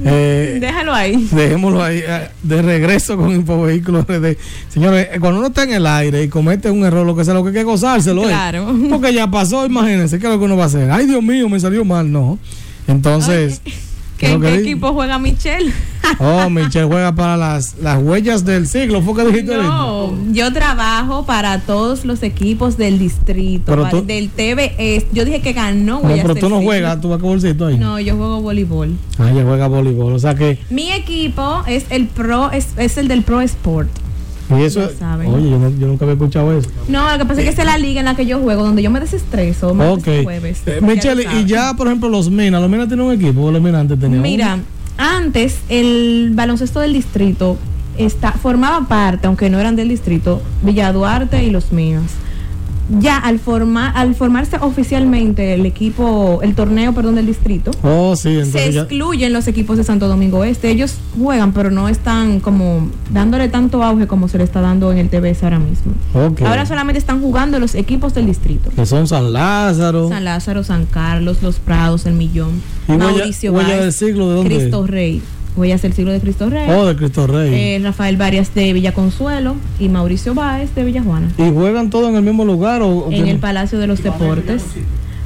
[0.05, 1.29] Eh, Déjalo ahí.
[1.31, 4.37] Dejémoslo ahí, eh, de regreso con Infovehículos RD.
[4.69, 7.35] Señores, eh, cuando uno está en el aire y comete un error, lo que sea,
[7.35, 8.23] lo que hay que gozárselo.
[8.23, 8.71] Claro.
[8.71, 8.87] eh.
[8.89, 10.91] Porque ya pasó, imagínense, ¿qué es lo que uno va a hacer?
[10.91, 12.39] Ay, Dios mío, me salió mal, no.
[12.87, 13.61] Entonces,
[14.21, 15.73] ¿Qué, ¿En qué equipo juega Michelle?
[16.19, 19.57] Oh, Michelle juega para las, las huellas del siglo, ¿fue que dijiste?
[19.57, 25.07] No, yo trabajo para todos los equipos del distrito, Pero para- tú- del TVS.
[25.13, 26.01] Yo dije que ganó.
[26.03, 26.61] Pero del tú no Siglo.
[26.71, 27.79] juegas, tú vas con bolsito ahí.
[27.79, 28.97] No, yo juego voleibol.
[29.19, 33.07] Ah, ella juega voleibol, o sea que, Mi equipo es el Pro, es, es el
[33.09, 33.89] del Pro Sport.
[34.59, 36.69] Y eso, oye, yo, no- yo nunca había escuchado eso.
[36.89, 38.65] No, lo que pasa es que esa es la liga en la que yo juego,
[38.65, 40.25] donde yo me desestreso martes Ok.
[40.25, 40.63] jueves.
[40.67, 43.63] Eh, Michelle, y ya, por ejemplo, los Minas, los Minas tienen un equipo, o los
[43.63, 44.59] Minas antes tenían Mira,
[44.99, 47.57] antes el baloncesto del distrito
[47.99, 52.13] está, formaba parte, aunque no eran del distrito, Villa Duarte y los Minas.
[52.99, 58.45] Ya al formar, al formarse oficialmente el equipo, el torneo, perdón, del distrito, Oh, sí,
[58.45, 58.81] se ya.
[58.83, 60.71] excluyen los equipos de Santo Domingo Este.
[60.71, 64.99] Ellos juegan, pero no están como dándole tanto auge como se le está dando en
[64.99, 65.93] el TBS ahora mismo.
[66.47, 68.71] Ahora solamente están jugando los equipos del distrito.
[68.75, 70.09] Que son San Lázaro.
[70.09, 74.29] San Lázaro, San Carlos, Los Prados, El Millón, ¿Y Huella- Mauricio Huella Báez, del Siglo
[74.31, 75.23] de dónde Cristo Rey.
[75.57, 76.69] Huellas del siglo de Cristo Rey.
[76.71, 77.53] Oh, de Cristo Rey.
[77.55, 81.29] eh, Rafael Varias de Villa Consuelo y Mauricio Báez de Villa Juana.
[81.39, 82.83] ¿Y juegan todos en el mismo lugar?
[82.83, 84.63] O, En el Palacio de los Deportes.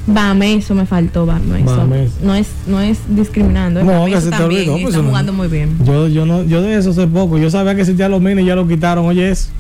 [0.07, 1.77] Bameso me faltó, Bameso.
[1.77, 2.15] Bameso.
[2.23, 3.83] No es, no es discriminando.
[3.83, 5.09] No, Bameso que se te también olvidó, pues, está no.
[5.09, 5.79] jugando muy bien.
[5.85, 7.39] Yo, yo, no, yo de eso sé poco.
[7.39, 9.07] Yo sabía que existían los Minas y ya lo quitaron.
[9.07, 9.51] Oye, eso.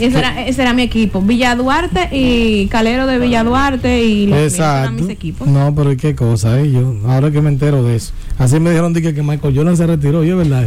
[0.00, 1.20] Ese era, ese era mi equipo.
[1.20, 5.02] Villa Duarte y Calero de Villa Duarte y los míos eran Exacto.
[5.02, 5.48] mis equipos.
[5.48, 6.70] No, pero ¿y qué cosa, eh?
[6.70, 8.12] Yo, ahora que me entero de eso.
[8.38, 10.64] Así me dijeron dije, que Michael Jordan se retiró, ¿y es verdad?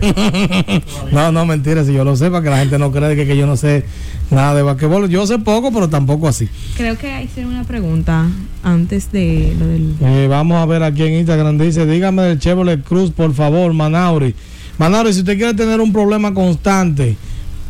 [1.12, 3.36] No, no, mentira, si yo lo sé, para que la gente no crea que, que
[3.36, 3.84] yo no sé
[4.30, 5.08] nada de basquetbol.
[5.08, 6.48] Yo sé poco, pero tampoco así.
[6.76, 8.26] Creo que hice una pregunta
[8.64, 9.94] antes de lo del.
[10.00, 11.58] Eh, vamos a ver aquí en Instagram.
[11.58, 14.34] Dice, dígame del Chevrolet Cruz, por favor, Manauri.
[14.78, 17.16] Manauri, si usted quiere tener un problema constante,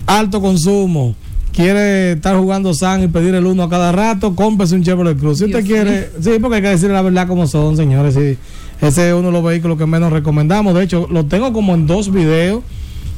[0.06, 1.14] alto consumo,
[1.52, 5.38] quiere estar jugando San y pedir el uno a cada rato, cómprese un Chevrolet Cruz.
[5.38, 8.14] Si usted quiere, sí, porque hay que decir la verdad como son, señores.
[8.14, 8.38] Sí,
[8.80, 10.74] ese es uno de los vehículos que menos recomendamos.
[10.74, 12.62] De hecho, lo tengo como en dos videos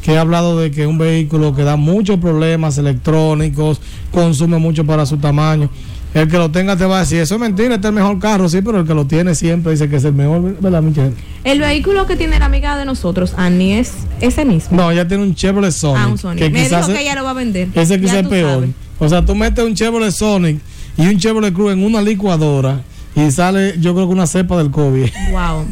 [0.02, 3.80] que he hablado de que es un vehículo que da muchos problemas electrónicos,
[4.12, 5.68] consume mucho para su tamaño.
[6.14, 8.18] El que lo tenga te va a decir, eso es mentira, este es el mejor
[8.18, 11.12] carro, sí, pero el que lo tiene siempre dice que es el mejor, ¿verdad, Michelle?
[11.44, 14.76] El vehículo que tiene la amiga de nosotros, Annie, es ese mismo.
[14.76, 16.02] No, ella tiene un Chevrolet Sonic.
[16.02, 16.44] ah, un Sonic.
[16.44, 17.68] que Me dijo que ella lo va a vender.
[17.74, 18.60] ese quizás es peor.
[18.60, 18.70] sabes.
[18.98, 20.58] O sea, tú metes un Chevrolet Sonic
[20.96, 22.80] y un Chevrolet Cruz en una licuadora
[23.14, 25.08] y sale, yo creo que una cepa del COVID.
[25.32, 25.66] Wow.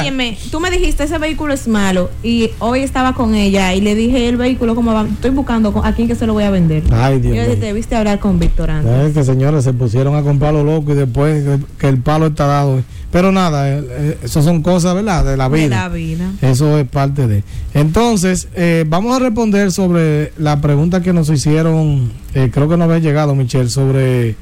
[0.00, 3.94] Óyeme, tú me dijiste ese vehículo es malo y hoy estaba con ella y le
[3.94, 6.82] dije el vehículo como va, estoy buscando a quién que se lo voy a vender.
[6.92, 7.54] Ay, Dios Yo le mío.
[7.56, 9.08] dije, debiste hablar con Víctor antes.
[9.08, 12.46] Es que señores se pusieron a comprarlo loco y después que, que el palo está
[12.46, 12.82] dado.
[13.10, 15.24] Pero nada, eh, eh, eso son cosas, ¿verdad?
[15.24, 15.62] De la vida.
[15.62, 16.30] De la vida.
[16.42, 17.44] Eso es parte de.
[17.72, 22.84] Entonces, eh, vamos a responder sobre la pregunta que nos hicieron, eh, creo que no
[22.84, 24.34] había llegado, Michelle, sobre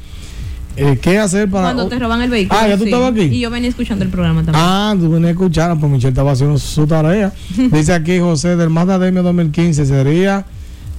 [0.77, 1.72] eh, qué hacer para...
[1.72, 2.59] Cuando te roban el vehículo.
[2.61, 2.89] Ah, ¿ya tú sí.
[2.89, 3.22] estabas aquí?
[3.22, 4.64] Y yo venía escuchando el programa también.
[4.66, 7.33] Ah, tú venías a escuchar, pues Michelle estaba haciendo su tarea.
[7.72, 10.45] Dice aquí José, del Mazda DM 2015, ¿sería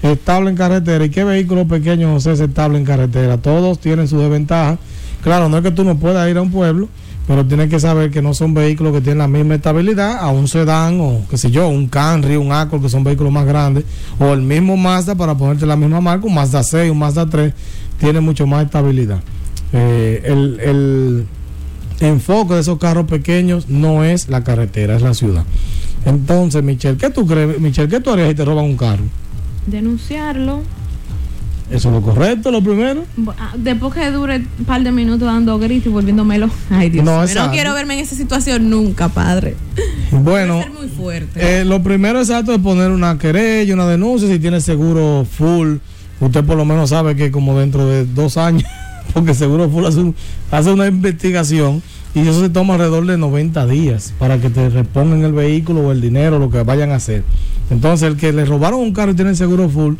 [0.02, 1.04] estable en carretera?
[1.04, 3.38] ¿Y qué vehículo pequeño, José, es estable en carretera?
[3.38, 4.78] Todos tienen su desventaja.
[5.22, 6.88] Claro, no es que tú no puedas ir a un pueblo,
[7.28, 10.48] pero tiene que saber que no son vehículos que tienen la misma estabilidad a un
[10.48, 13.84] sedán o qué sé yo, un Camry, un Accord, que son vehículos más grandes,
[14.20, 17.54] o el mismo Mazda para ponerte la misma marca, un Mazda 6, un Mazda 3,
[18.00, 19.22] tiene mucho más estabilidad.
[19.74, 21.26] Eh, el, el
[22.00, 25.44] enfoque de esos carros pequeños no es la carretera, es la ciudad.
[26.06, 29.04] Entonces, Michelle, ¿qué tú crees, Michelle, qué tú harías si te roban un carro?
[29.68, 30.62] Denunciarlo.
[31.72, 33.06] ¿Eso es lo correcto, lo primero?
[33.40, 36.48] Ah, Después que dure un par de minutos dando gritos y volviéndomelo.
[36.70, 37.26] Ay, Dios No.
[37.26, 39.56] No quiero verme en esa situación nunca, padre.
[40.12, 41.62] Bueno, ser muy fuerte.
[41.62, 45.78] Eh, lo primero exacto es poner una querella, una denuncia, si tiene seguro full,
[46.20, 48.64] usted por lo menos sabe que como dentro de dos años,
[49.16, 50.14] porque seguro full hace, un-
[50.52, 51.82] hace una investigación
[52.14, 55.92] y eso se toma alrededor de 90 días para que te repongan el vehículo o
[55.92, 57.24] el dinero, lo que vayan a hacer.
[57.72, 59.96] Entonces el que le robaron un carro y tiene seguro full,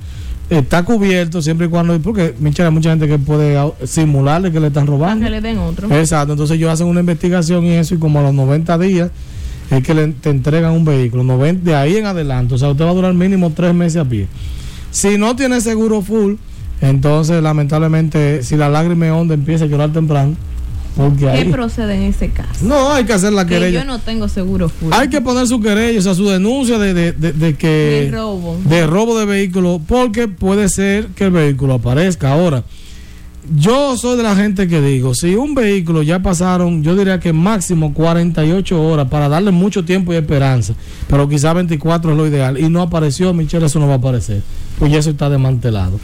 [0.50, 4.68] está cubierto siempre y cuando, porque Michelle, hay mucha gente que puede simularle que le
[4.68, 5.26] están robando.
[5.26, 5.90] que le den otro.
[5.98, 9.10] Exacto, entonces ellos hacen una investigación y eso, y como a los 90 días
[9.72, 12.86] es que le, te entregan un vehículo, 90, de ahí en adelante, o sea, usted
[12.86, 14.28] va a durar mínimo tres meses a pie.
[14.92, 16.36] Si no tiene seguro full,
[16.82, 20.36] entonces lamentablemente, si la lágrima es honda, empieza a llorar temprano,
[20.96, 21.50] porque ¿Qué ahí...
[21.52, 22.64] procede en ese caso?
[22.66, 23.82] No, hay que hacer la que querella.
[23.82, 24.92] yo no tengo seguro full.
[24.94, 28.08] Hay que poner su querella, o sea, su denuncia de, de, de- de que...
[28.10, 28.58] De robo.
[28.64, 32.32] De robo de vehículo, porque puede ser que el vehículo aparezca.
[32.32, 32.64] Ahora,
[33.58, 37.32] yo soy de la gente que digo, si un vehículo ya pasaron, yo diría que
[37.32, 40.74] máximo 48 horas para darle mucho tiempo y esperanza,
[41.08, 44.42] pero quizá 24 es lo ideal, y no apareció, Michelle, eso no va a aparecer,
[44.80, 46.00] pues ya eso está desmantelado.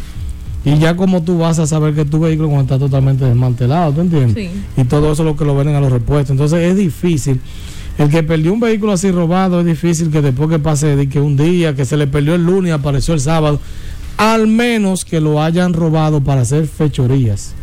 [0.64, 4.02] Y ya como tú vas a saber que tu vehículo cuando está totalmente desmantelado, ¿tú
[4.02, 4.36] entiendes?
[4.36, 4.82] Sí.
[4.82, 6.32] Y todo eso es lo que lo venden a los repuestos.
[6.32, 7.40] Entonces es difícil.
[7.98, 11.20] El que perdió un vehículo así robado es difícil que después que pase de que
[11.20, 13.60] un día, que se le perdió el lunes y apareció el sábado,
[14.18, 17.54] al menos que lo hayan robado para hacer fechorías.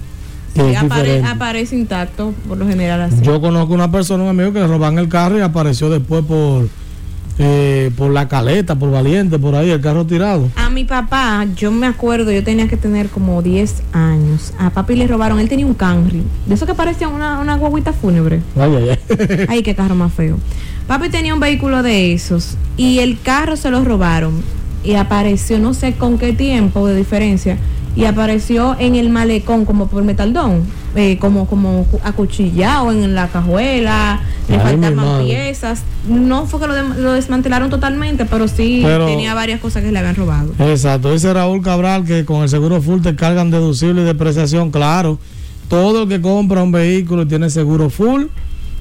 [0.54, 3.16] Sí, apare- aparece intacto, por lo general así.
[3.22, 6.68] Yo conozco una persona, un amigo, que le roban el carro y apareció después por,
[7.38, 10.48] eh, por la caleta, por valiente, por ahí, el carro tirado.
[10.56, 14.52] A mi papá, yo me acuerdo, yo tenía que tener como 10 años.
[14.60, 16.22] A papi le robaron, él tenía un Camry.
[16.46, 18.42] De eso que parecía una, una guaguita fúnebre.
[18.56, 19.46] Ay, ay, ay.
[19.48, 20.38] Ay, qué carro más feo.
[20.86, 24.40] Papi tenía un vehículo de esos y el carro se lo robaron
[24.84, 27.58] y apareció no sé con qué tiempo de diferencia
[27.96, 30.62] y apareció en el malecón como por metaldón,
[30.98, 35.82] eh, como como cu- acuchillado en la cajuela, le Ay, faltaban piezas.
[36.08, 40.16] No fue que lo, desmantelaron totalmente, pero sí Pero- tenía varias cosas que le habían
[40.16, 40.52] robado.
[40.58, 44.70] Exacto, dice Raúl Cabral que con el seguro full te cargan deducible y depreciación.
[44.70, 45.18] Claro,
[45.68, 48.24] todo el que compra un vehículo y tiene seguro full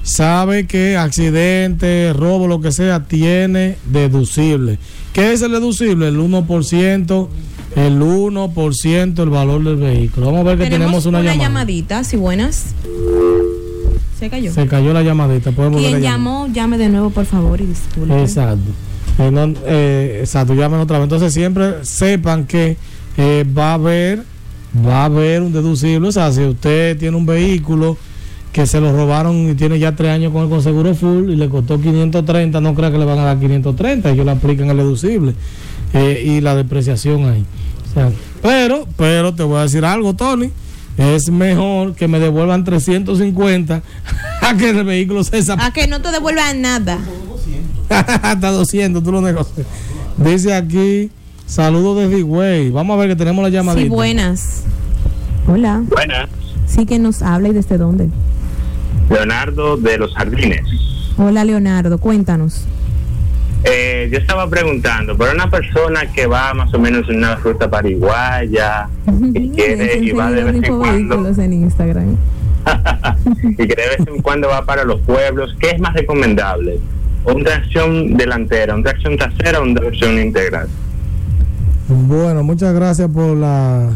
[0.02, 4.78] sabe que accidente, robo, lo que sea, tiene deducible.
[5.12, 6.08] ¿Qué es el deducible?
[6.08, 7.28] El 1%,
[7.76, 10.26] el 1% el valor del vehículo.
[10.26, 11.42] Vamos a ver que tenemos, una, llamada.
[11.42, 12.74] llamadita, si buenas.
[14.18, 14.52] Se cayó.
[14.52, 15.52] Se cayó la llamadita.
[15.52, 18.20] Quien llamó, llame de nuevo, por favor, y disculpe.
[18.20, 18.70] Exacto.
[19.18, 21.04] Eh, no, eh, exacto, llamen otra vez.
[21.04, 22.76] Entonces siempre sepan que
[23.16, 24.22] eh, va a haber,
[24.86, 26.08] va a haber un deducible.
[26.08, 27.96] O sea, si usted tiene un vehículo
[28.52, 31.36] que se lo robaron y tiene ya tres años con el con seguro full y
[31.36, 34.78] le costó 530, no crea que le van a dar 530, ellos le aplican el
[34.78, 35.34] deducible
[35.92, 37.44] eh, y la depreciación ahí.
[37.90, 38.10] O sea,
[38.42, 40.50] pero, pero te voy a decir algo, Tony.
[40.96, 43.82] Es mejor que me devuelvan 350
[44.42, 45.68] a que el vehículo se desaparezca.
[45.68, 46.98] A que no te devuelvan nada.
[47.88, 49.66] Hasta 200, tú lo negocias.
[50.16, 51.10] Dice aquí,
[51.46, 52.70] saludos desde Higüey.
[52.70, 53.84] Vamos a ver que tenemos la llamadita.
[53.84, 54.64] Sí, buenas.
[55.46, 55.82] Hola.
[55.88, 56.28] Buenas,
[56.66, 58.10] Sí que nos habla y desde dónde.
[59.08, 60.60] Leonardo de los Jardines.
[61.16, 62.64] Hola, Leonardo, cuéntanos.
[63.64, 67.68] Eh, yo estaba preguntando, para una persona que va más o menos en una ruta
[67.68, 68.88] pariguaya
[69.34, 72.16] y quiere y va de vez en cuando vehículos en Instagram.
[73.50, 76.78] y que de vez en cuando va para los pueblos, ¿qué es más recomendable?
[77.24, 80.68] ¿Un tracción delantera, un tracción trasera o una tracción integral?
[81.88, 83.90] Bueno, muchas gracias por la,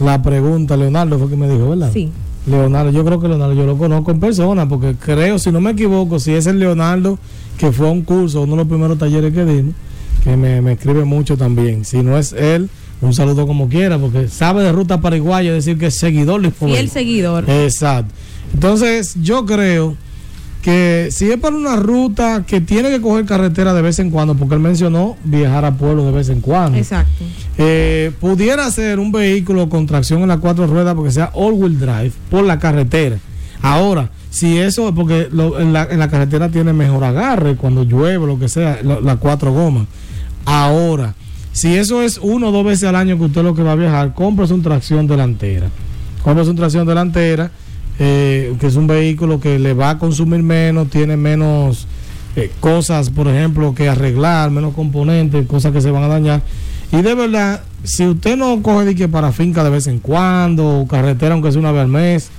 [0.00, 1.90] la pregunta, Leonardo, fue que me dijo, ¿verdad?
[1.92, 2.10] Sí.
[2.46, 5.70] Leonardo, yo creo que Leonardo yo lo conozco en persona, porque creo, si no me
[5.70, 7.18] equivoco, si es el Leonardo
[7.58, 9.74] que fue a un curso, uno de los primeros talleres que dimos,
[10.22, 11.84] que me, me escribe mucho también.
[11.84, 12.68] Si no es él,
[13.00, 16.50] un saludo como quiera, porque sabe de ruta paraguaya, es decir, que es seguidor de
[16.50, 16.90] Fiel Infobel.
[16.90, 17.50] seguidor.
[17.50, 18.12] Exacto.
[18.52, 19.96] Entonces, yo creo
[20.64, 24.34] que si es para una ruta que tiene que coger carretera de vez en cuando,
[24.34, 27.22] porque él mencionó viajar a pueblo de vez en cuando, Exacto.
[27.58, 32.12] eh, pudiera ser un vehículo con tracción en las cuatro ruedas porque sea all-wheel drive
[32.30, 33.18] por la carretera.
[33.60, 38.26] Ahora, si eso, porque lo- en, la, en la carretera tiene mejor agarre cuando llueve,
[38.26, 39.86] lo que sea, las cuatro gomas.
[40.46, 41.14] Ahora,
[41.52, 43.76] si eso es uno o dos veces al año que usted lo que va a
[43.76, 45.68] viajar, cómprese un tracción delantera.
[46.22, 47.50] Cómprese un tracción delantera
[47.98, 51.86] eh, que es un vehículo que le va a consumir menos, tiene menos
[52.36, 56.42] eh, cosas, por ejemplo, que arreglar, menos componentes, cosas que se van a dañar.
[56.92, 60.80] Y de verdad, si usted no coge de que para finca de vez en cuando,
[60.80, 62.30] o carretera, aunque sea una vez al mes,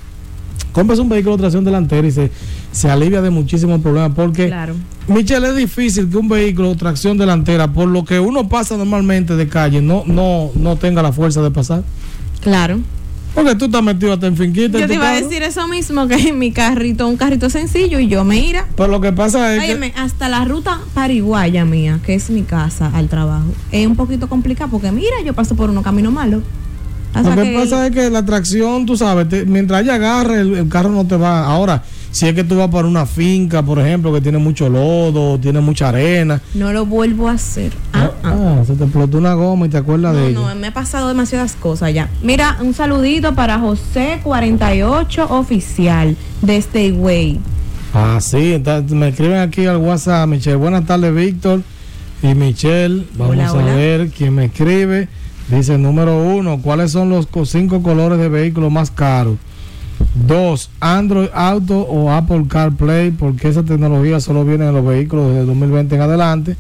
[0.72, 2.32] compres un vehículo de tracción delantera y se,
[2.72, 4.12] se alivia de muchísimos problemas.
[4.16, 4.76] Porque, Claro.
[5.08, 9.36] Michelle, es difícil que un vehículo de tracción delantera, por lo que uno pasa normalmente
[9.36, 11.84] de calle, no, no, no tenga la fuerza de pasar.
[12.42, 12.80] Claro.
[13.36, 14.80] Porque tú estás metido hasta en finquita.
[14.80, 18.08] Yo te iba a decir eso mismo, que en mi carrito, un carrito sencillo y
[18.08, 18.66] yo me ira.
[18.78, 19.72] Pero lo que pasa es que.
[19.72, 24.30] Óyeme, hasta la ruta pariguaya mía, que es mi casa al trabajo, es un poquito
[24.30, 26.42] complicado porque mira, yo paso por unos caminos malos.
[27.14, 30.68] Lo que pasa es que la tracción, tú sabes, te- mientras haya agarre, el, el
[30.70, 31.46] carro no te va.
[31.46, 31.84] Ahora,
[32.16, 35.60] si es que tú vas para una finca, por ejemplo, que tiene mucho lodo, tiene
[35.60, 36.42] mucha arena.
[36.54, 37.74] no lo vuelvo a hacer.
[37.92, 38.34] Ah, ah.
[38.62, 41.10] Ah, se te explotó una goma y te acuerdas de No, no, me ha pasado
[41.10, 42.10] demasiadas cosas ya.
[42.24, 47.40] Mira, un saludito para José 48 Oficial desde Higüey.
[47.94, 50.56] Ah, sí, entonces me escriben aquí al WhatsApp, Michelle.
[50.56, 51.62] Buenas tardes, Víctor
[52.24, 53.06] y Michelle.
[53.18, 53.76] Vamos Hola, a hola.
[53.76, 55.08] ver quién me escribe.
[55.50, 59.36] Dice número uno, ¿cuáles son los co- cinco colores de vehículo más caros?
[60.28, 65.46] Dos, Android Auto o Apple CarPlay, porque esa tecnología solo viene en los vehículos desde
[65.46, 66.56] 2020 en adelante.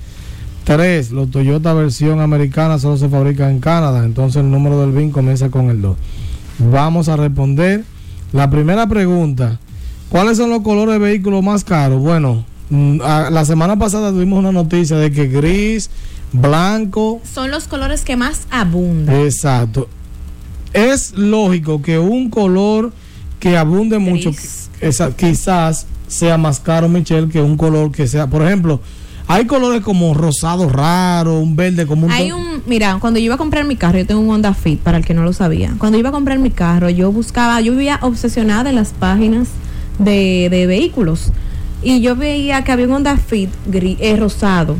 [0.65, 5.11] Tres, los Toyota versión americana solo se fabrican en Canadá, entonces el número del BIN
[5.11, 5.95] comienza con el 2.
[6.71, 7.83] Vamos a responder
[8.33, 9.59] la primera pregunta.
[10.09, 12.01] ¿Cuáles son los colores de vehículos más caros?
[12.01, 15.89] Bueno, mm, la semana pasada tuvimos una noticia de que gris,
[16.33, 19.15] blanco, Son los colores que más abundan.
[19.15, 19.87] exacto.
[20.73, 22.91] Es lógico que un color
[23.49, 24.31] que abunde mucho,
[24.81, 28.81] esa- quizás sea más caro, Michelle, que un color que sea, por ejemplo,
[29.27, 32.11] hay colores como rosado raro, un verde como un...
[32.11, 34.79] Hay un, mira, cuando yo iba a comprar mi carro, yo tengo un Honda Fit,
[34.79, 35.75] para el que no lo sabía.
[35.77, 39.49] Cuando yo iba a comprar mi carro, yo buscaba, yo vivía obsesionada en las páginas
[39.99, 41.31] de, de vehículos.
[41.83, 44.75] Y yo veía que había un Honda Fit gris, eh, rosado.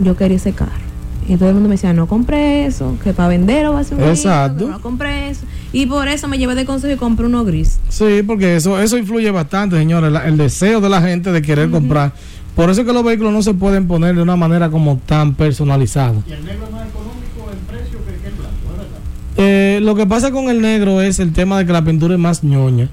[0.00, 0.84] Yo quería ese carro.
[1.28, 3.84] Y todo el mundo me decía, no compré eso, que para vender o va a
[3.84, 4.68] ser un Exacto.
[4.68, 5.40] No compré eso.
[5.72, 7.78] Y por eso me llevé de consejo y compré uno gris.
[7.88, 11.70] Sí, porque eso, eso influye bastante, señores, la- el deseo de la gente de querer
[11.70, 12.12] comprar.
[12.54, 15.34] Por eso es que los vehículos no se pueden poner de una manera como tan
[15.34, 16.14] personalizada.
[16.26, 18.56] Y el negro es más económico en precio que, que el blanco.
[19.36, 22.20] Eh, lo que pasa con el negro es el tema de que la pintura es
[22.20, 22.88] más ñoña.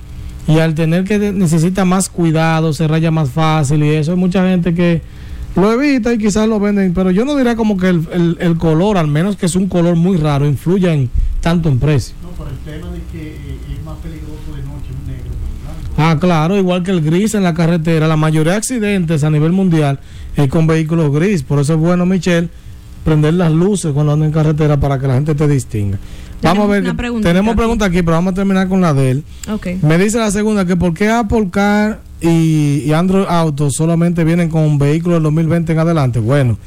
[0.48, 4.46] Y al tener que necesita más cuidado, se raya más fácil y eso, hay mucha
[4.50, 5.02] gente que
[5.56, 6.94] lo evita y quizás lo venden.
[6.94, 9.70] Pero yo no diría como que el, el- el color, al menos que es un
[9.70, 11.10] color muy raro, influya en
[11.44, 12.16] tanto en precio.
[12.24, 15.30] No, por el tema de que eh, es más peligroso de noche un negro.
[15.98, 18.08] Ah, claro, igual que el gris en la carretera.
[18.08, 20.00] La mayoría de accidentes a nivel mundial
[20.38, 21.44] es con vehículos gris.
[21.44, 22.48] Por eso es bueno, Michelle,
[23.04, 26.00] prender las luces cuando ando en carretera para que la gente te distinga.
[26.42, 26.84] Vamos a ver,
[27.22, 27.58] tenemos aquí.
[27.58, 29.24] pregunta aquí, pero vamos a terminar con la de él.
[29.82, 34.50] Me dice la segunda que por qué Apple Car y, y Android Auto solamente vienen
[34.50, 36.20] con vehículos del 2020 en adelante.
[36.20, 36.58] Bueno,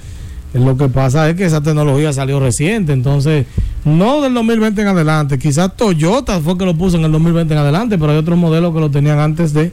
[0.58, 3.46] lo que pasa es que esa tecnología salió reciente, entonces
[3.84, 5.38] no del 2020 en adelante.
[5.38, 8.74] Quizás Toyota fue que lo puso en el 2020 en adelante, pero hay otros modelos
[8.74, 9.72] que lo tenían antes de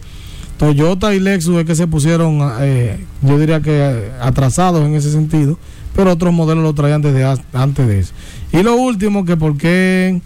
[0.57, 5.11] Toyota y Lexus es que se pusieron, eh, yo diría que eh, atrasados en ese
[5.11, 5.57] sentido,
[5.95, 7.23] pero otros modelos lo traían desde
[7.53, 8.13] antes de eso.
[8.51, 10.21] Y lo último, que por qué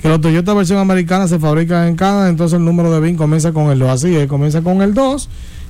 [0.00, 3.52] que los Toyota versión americana se fabrican en Canadá, entonces el número de BIN comienza
[3.52, 3.88] con el 2.
[3.88, 5.28] Así es, comienza con el 2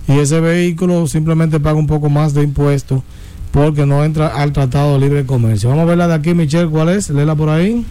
[0.08, 3.02] y ese vehículo simplemente paga un poco más de impuestos
[3.50, 5.68] porque no entra al Tratado de Libre Comercio.
[5.68, 7.10] Vamos a verla de aquí, Michelle, ¿cuál es?
[7.10, 7.84] Léela por ahí.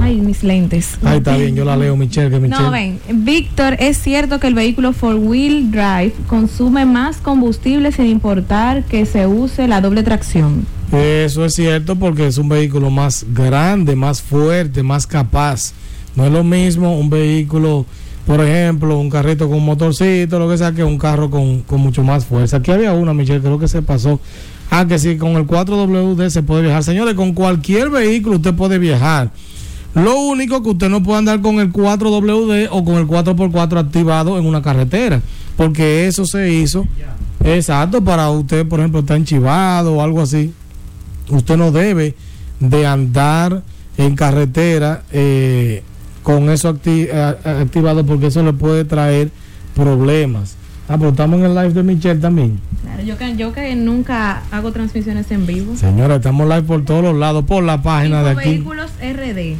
[0.00, 0.98] Ay, mis lentes.
[1.02, 2.62] Ahí está bien, yo la leo, Michelle, que Michelle.
[2.62, 8.06] No, ven, Víctor, es cierto que el vehículo four wheel drive consume más combustible sin
[8.06, 10.66] importar que se use la doble tracción.
[10.92, 15.72] Eso es cierto porque es un vehículo más grande, más fuerte, más capaz.
[16.16, 17.84] No es lo mismo un vehículo,
[18.26, 22.02] por ejemplo, un carrito con motorcito, lo que sea, que un carro con, con mucho
[22.02, 22.58] más fuerza.
[22.58, 24.18] Aquí había una, Michelle, creo que se pasó.
[24.70, 26.84] Ah, que sí, con el 4WD se puede viajar.
[26.84, 29.30] Señores, con cualquier vehículo usted puede viajar.
[29.94, 34.38] Lo único que usted no puede andar con el 4WD o con el 4x4 activado
[34.38, 35.22] en una carretera,
[35.56, 36.86] porque eso se hizo,
[37.42, 40.52] exacto, para usted, por ejemplo, está enchivado o algo así.
[41.30, 42.14] Usted no debe
[42.60, 43.62] de andar
[43.96, 45.82] en carretera eh,
[46.22, 49.30] con eso eh, activado, porque eso le puede traer
[49.74, 50.56] problemas.
[50.88, 52.58] Ah, pero estamos en el live de Michelle también.
[52.82, 55.76] Claro, yo que, yo que nunca hago transmisiones en vivo.
[55.76, 58.48] Señora, estamos live por todos los lados, por la página de aquí.
[58.50, 59.56] vehículos RD.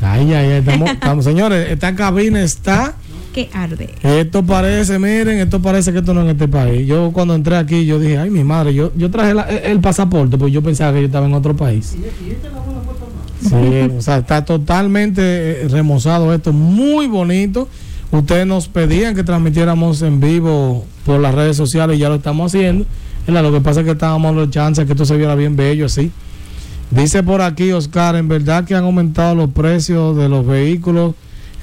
[0.00, 2.94] Ay, ay, ay, estamos, estamos- señores, esta cabina está.
[3.34, 3.90] Que arde.
[4.02, 6.86] Esto parece, miren, esto parece que esto no es en este país.
[6.86, 10.38] Yo cuando entré aquí, yo dije, ay, mi madre, yo, yo traje la- el pasaporte,
[10.38, 11.94] pues yo pensaba que yo estaba en otro país.
[11.98, 13.50] Y, y esta es la buena puerta más.
[13.90, 17.68] Sí, o sea, está totalmente eh, remozado esto, muy bonito.
[18.10, 22.52] Ustedes nos pedían que transmitiéramos en vivo por las redes sociales y ya lo estamos
[22.52, 22.86] haciendo.
[23.26, 23.42] ¿verdad?
[23.42, 25.86] Lo que pasa es que estábamos dando chance de que esto se viera bien bello
[25.86, 26.10] así.
[26.90, 31.14] Dice por aquí Oscar, en verdad que han aumentado los precios de los vehículos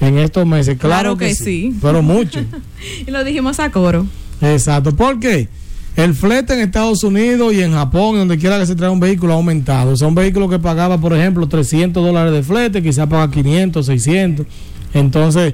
[0.01, 0.77] en estos meses.
[0.77, 1.75] Claro, Claro que sí.
[1.81, 2.41] Pero mucho.
[3.07, 4.07] Y lo dijimos a coro.
[4.41, 4.95] Exacto.
[4.95, 5.47] ¿Por qué?
[5.95, 9.33] El flete en Estados Unidos y en Japón, donde quiera que se traiga un vehículo,
[9.33, 9.95] ha aumentado.
[9.97, 14.45] Son vehículos que pagaba, por ejemplo, 300 dólares de flete, quizás paga 500, 600.
[14.93, 15.53] Entonces,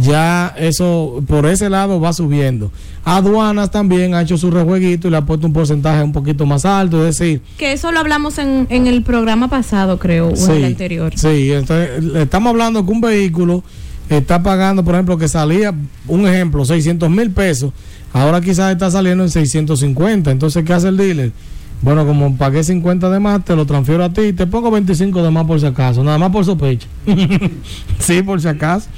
[0.00, 2.70] ya eso por ese lado va subiendo.
[3.04, 6.64] Aduanas también ha hecho su rejueguito y le ha puesto un porcentaje un poquito más
[6.64, 7.06] alto.
[7.06, 10.64] Es decir, Que eso lo hablamos en, en el programa pasado, creo, o en el
[10.64, 11.12] anterior.
[11.16, 13.62] Sí, entonces estamos hablando que un vehículo
[14.08, 15.74] está pagando, por ejemplo, que salía,
[16.06, 17.72] un ejemplo, 600 mil pesos,
[18.12, 20.30] ahora quizás está saliendo en 650.
[20.30, 21.32] Entonces, ¿qué hace el dealer?
[21.80, 25.22] Bueno, como pagué 50 de más, te lo transfiero a ti y te pongo 25
[25.22, 26.88] de más por si acaso, nada más por sospecha.
[28.00, 28.88] sí, por si acaso.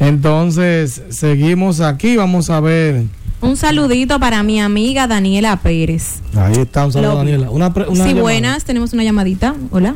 [0.00, 3.04] Entonces, seguimos aquí, vamos a ver.
[3.40, 6.20] Un saludito para mi amiga Daniela Pérez.
[6.36, 7.50] Ahí está, un saludo, Lo- Daniela.
[7.50, 8.22] Una, pre- una sí, llamada.
[8.22, 9.54] buenas, tenemos una llamadita.
[9.70, 9.94] Hola.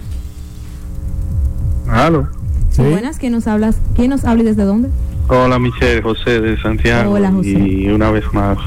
[1.88, 2.28] Aló.
[2.70, 2.82] Sí.
[2.82, 3.76] Buenas, ¿quién nos hablas?
[3.94, 4.88] ¿Quién nos habla y desde dónde?
[5.28, 7.12] Hola, Michelle, José de Santiago.
[7.12, 7.50] Hola, José.
[7.50, 8.59] Y una vez más,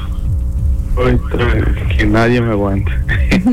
[1.96, 2.92] que nadie me aguante.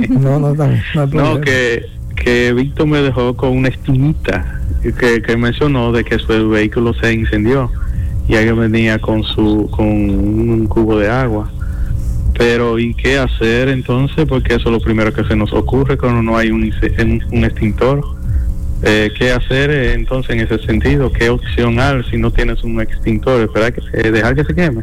[0.09, 1.83] No, no, no no, que,
[2.15, 4.59] que Víctor me dejó con una espinita
[4.91, 7.71] que, que mencionó de que su vehículo se incendió
[8.27, 11.51] y alguien venía con su con un cubo de agua.
[12.37, 14.25] Pero ¿y qué hacer entonces?
[14.27, 18.01] Porque eso es lo primero que se nos ocurre cuando no hay un, extintor.
[18.81, 21.11] Eh, ¿Qué hacer eh, entonces en ese sentido?
[21.11, 23.41] ¿Qué opción hay si no tienes un extintor?
[23.41, 24.81] ¿Esperar que se, dejar que se queme?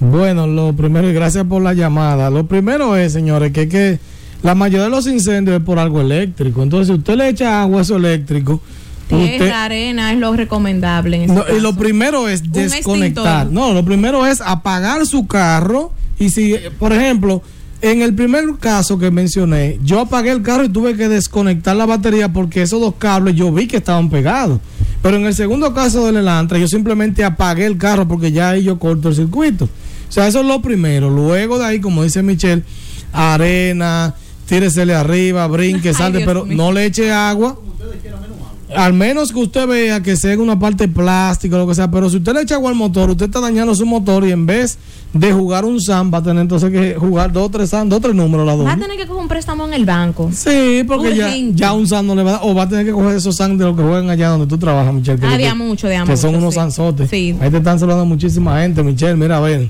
[0.00, 2.30] Bueno, lo primero, y gracias por la llamada.
[2.30, 3.98] Lo primero es, señores, que, que
[4.44, 6.62] la mayoría de los incendios es por algo eléctrico.
[6.62, 8.60] Entonces, si usted le echa agua a eso eléctrico,
[9.10, 13.50] usted, arena es lo recomendable en No, y lo primero es desconectar.
[13.50, 15.92] No, lo primero es apagar su carro.
[16.18, 17.42] Y si, por ejemplo,
[17.80, 21.86] en el primer caso que mencioné, yo apagué el carro y tuve que desconectar la
[21.86, 24.60] batería porque esos dos cables yo vi que estaban pegados.
[25.00, 28.64] Pero en el segundo caso del Elantra, yo simplemente apagué el carro porque ya ahí
[28.64, 29.64] yo corto el circuito.
[30.06, 31.08] O sea, eso es lo primero.
[31.08, 32.62] Luego de ahí, como dice Michelle,
[33.10, 34.14] arena,
[34.46, 36.56] tíresele arriba, brinque, salte, pero mío.
[36.56, 37.56] no le eche agua.
[38.74, 42.10] Al menos que usted vea que sea una parte plástica o lo que sea, pero
[42.10, 44.78] si usted le echa agua al motor, usted está dañando su motor y en vez
[45.12, 47.98] de jugar un SAM, va a tener entonces que jugar dos o tres SAM, dos
[47.98, 48.66] o tres números la dos.
[48.66, 50.28] Va a tener que coger un préstamo en el banco.
[50.32, 52.84] Sí, porque ya, ya un SAM no le va a dar, o va a tener
[52.84, 55.20] que coger esos SAM de los que juegan allá donde tú trabajas, Michelle.
[55.20, 57.06] que Ah, de que- mucho, de Que son unos sí.
[57.08, 57.36] Sí.
[57.40, 59.68] Ahí te están saludando muchísima gente, Michelle, mira, a ver.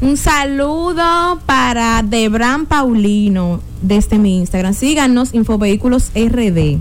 [0.00, 4.74] Un saludo para Debran Paulino desde mi Instagram.
[4.74, 6.78] Síganos, Infovehículos RD.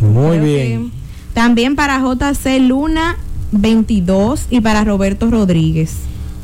[0.00, 0.92] Muy Creo bien.
[1.34, 3.16] También para JC Luna
[3.52, 5.96] 22 y para Roberto Rodríguez.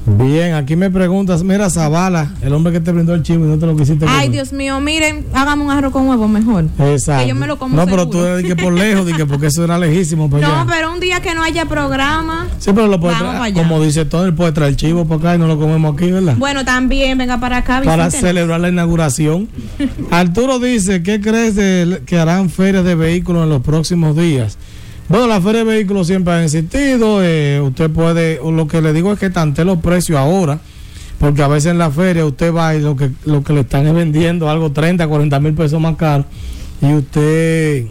[0.05, 3.57] Bien, aquí me preguntas, mira, Zavala, el hombre que te brindó el chivo y no
[3.59, 4.31] te lo quisiste Ay, comer.
[4.33, 6.65] Dios mío, miren, hágame un arroz con huevo mejor.
[6.81, 7.23] Exacto.
[7.23, 9.79] Que yo me lo como No, pero tú dije por lejos, dije porque eso era
[9.79, 10.67] lejísimo No, allá.
[10.69, 12.49] pero un día que no haya programa.
[12.59, 15.35] Sí, pero lo puede traer, como dice Tony, él puede traer el chivo para acá
[15.37, 16.35] y no lo comemos aquí, ¿verdad?
[16.37, 17.81] Bueno, también venga para acá.
[17.85, 18.29] para visítenos.
[18.29, 19.49] celebrar la inauguración.
[20.11, 24.59] Arturo dice, ¿qué crees de que harán ferias de vehículos en los próximos días?
[25.09, 27.23] Bueno, las ferias de vehículos siempre han existido.
[27.23, 30.59] eh, usted puede, lo que le digo es que tante los precios ahora,
[31.19, 33.87] porque a veces en la feria usted va y lo que, lo que le están
[33.87, 36.25] es vendiendo algo 30, 40 mil pesos más caro
[36.81, 37.87] y usted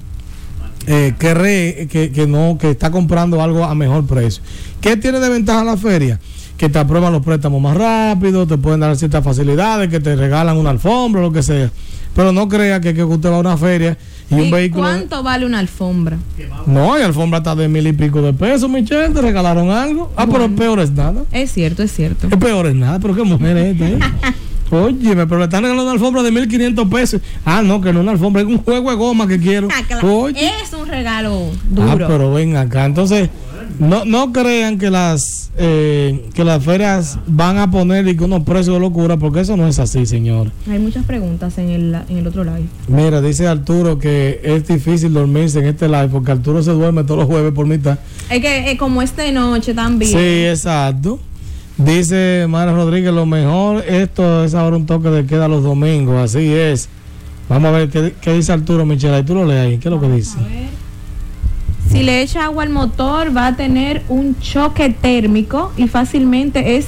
[0.88, 4.41] eh, cree que, que no, que está comprando algo a mejor precio.
[4.82, 6.20] ¿Qué tiene de ventaja la feria?
[6.57, 10.57] Que te aprueban los préstamos más rápido, te pueden dar ciertas facilidades, que te regalan
[10.57, 11.72] una alfombra, lo que sea.
[12.16, 13.97] Pero no crea que, que usted va a una feria
[14.32, 14.84] y un ¿Y vehículo.
[14.84, 16.18] ¿Cuánto vale una alfombra?
[16.66, 20.12] No, hay alfombra hasta de mil y pico de pesos, Michelle, te regalaron algo.
[20.16, 21.24] Ah, pero peor es nada.
[21.32, 22.28] Es cierto, es cierto.
[22.32, 24.00] Es peor es nada, pero qué mujer es esta, ¿eh?
[24.72, 27.22] Óyeme, pero le están regalando una alfombra de 1500 pesos.
[27.44, 29.68] Ah, no, que no es una alfombra, es un juego de goma que quiero.
[29.70, 30.20] Ah, claro.
[30.22, 30.50] Oye.
[30.64, 31.58] Es un regalo Ah,
[31.92, 32.08] duro.
[32.08, 32.86] pero ven acá.
[32.86, 33.30] Entonces,
[33.82, 38.44] no, no crean que las eh, que las ferias van a poner y que unos
[38.44, 40.52] precios de locura, porque eso no es así, señor.
[40.70, 42.68] Hay muchas preguntas en el, en el otro live.
[42.88, 47.22] Mira, dice Arturo que es difícil dormirse en este live, porque Arturo se duerme todos
[47.22, 47.98] los jueves por mitad.
[48.30, 50.12] Es que eh, como esta noche también.
[50.12, 51.20] Sí, exacto.
[51.78, 56.54] Dice Mara Rodríguez, lo mejor esto es ahora un toque de queda los domingos, así
[56.54, 56.88] es.
[57.50, 59.92] Vamos a ver qué, qué dice Arturo Michela, y tú lo lees ahí, ¿qué es
[59.92, 60.38] lo que dice?
[61.92, 66.86] Si le echa agua al motor va a tener un choque térmico y fácilmente es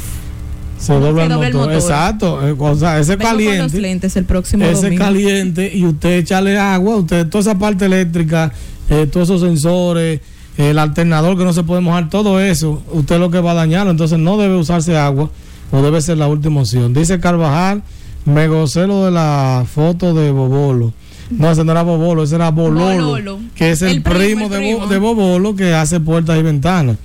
[0.79, 1.73] Se dobla, el, dobla el motor.
[1.73, 1.81] motor.
[1.91, 3.81] Exacto, eh, o sea, ese Vengo con los caliente.
[3.81, 5.03] lentes el próximo ese domingo.
[5.03, 8.51] caliente y usted echarle agua, usted toda esa parte eléctrica,
[8.89, 10.21] eh, todos esos sensores,
[10.57, 13.91] el alternador que no se puede mojar, todo eso, usted lo que va a dañarlo,
[13.91, 15.29] entonces no debe usarse agua
[15.71, 16.93] o debe ser la última opción.
[16.93, 17.81] Dice Carvajal,
[18.25, 20.93] me gocé lo de la foto de Bobolo.
[21.29, 23.39] No, ese no era Bobolo, ese era Bololo, Bololo.
[23.55, 24.79] que es el, El primo, de, primo.
[24.79, 26.97] Bo- de Bobolo que hace puertas y ventanas.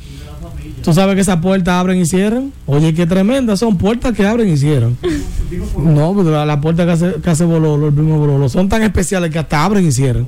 [0.82, 2.52] Tú sabes que esas puertas abren y cierran.
[2.66, 4.96] Oye, qué tremendas son puertas que abren y cierran.
[5.76, 8.82] No, pero la, la puerta que hace, que hace Bololo, el primo Bololo, son tan
[8.82, 10.26] especiales que hasta abren y cierran.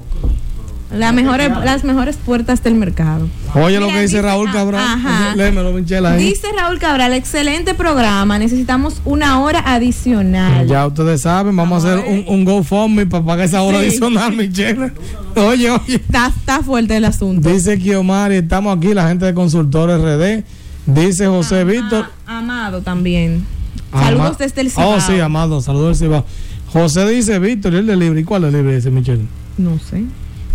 [0.93, 3.29] La mejores, las mejores puertas del mercado.
[3.55, 4.81] Oye lo que dice dice- Raúl ah, Cabral.
[4.85, 5.37] ajá.
[5.37, 6.13] Léemelo, Michela.
[6.15, 6.25] ahí.
[6.25, 8.39] Dice Raúl Cabral, excelente programa.
[8.41, 10.67] Necesitamos una hora adicional.
[10.67, 13.87] Ya ustedes saben, vamos, a hacer un, un GoFundMe para pagar esa hora Sí.
[13.87, 14.93] adicional, Michela.
[15.37, 15.95] Oye, oye.
[15.95, 17.49] Está, está fuerte el asunto.
[17.49, 20.45] Dice Kiomari, estamos aquí, la gente de Consultores RD.
[20.87, 22.07] Dice José Víctor.
[22.27, 23.47] Amado también.
[23.93, 24.97] Saludos desde el Cibao.
[24.97, 26.25] Oh, sí, Amado, saludos del Cibao.
[26.73, 28.25] José dice, Víctor, ¿y el delivery?
[28.25, 29.25] ¿Cuál delivery ese, Michelle?
[29.59, 30.03] No sé.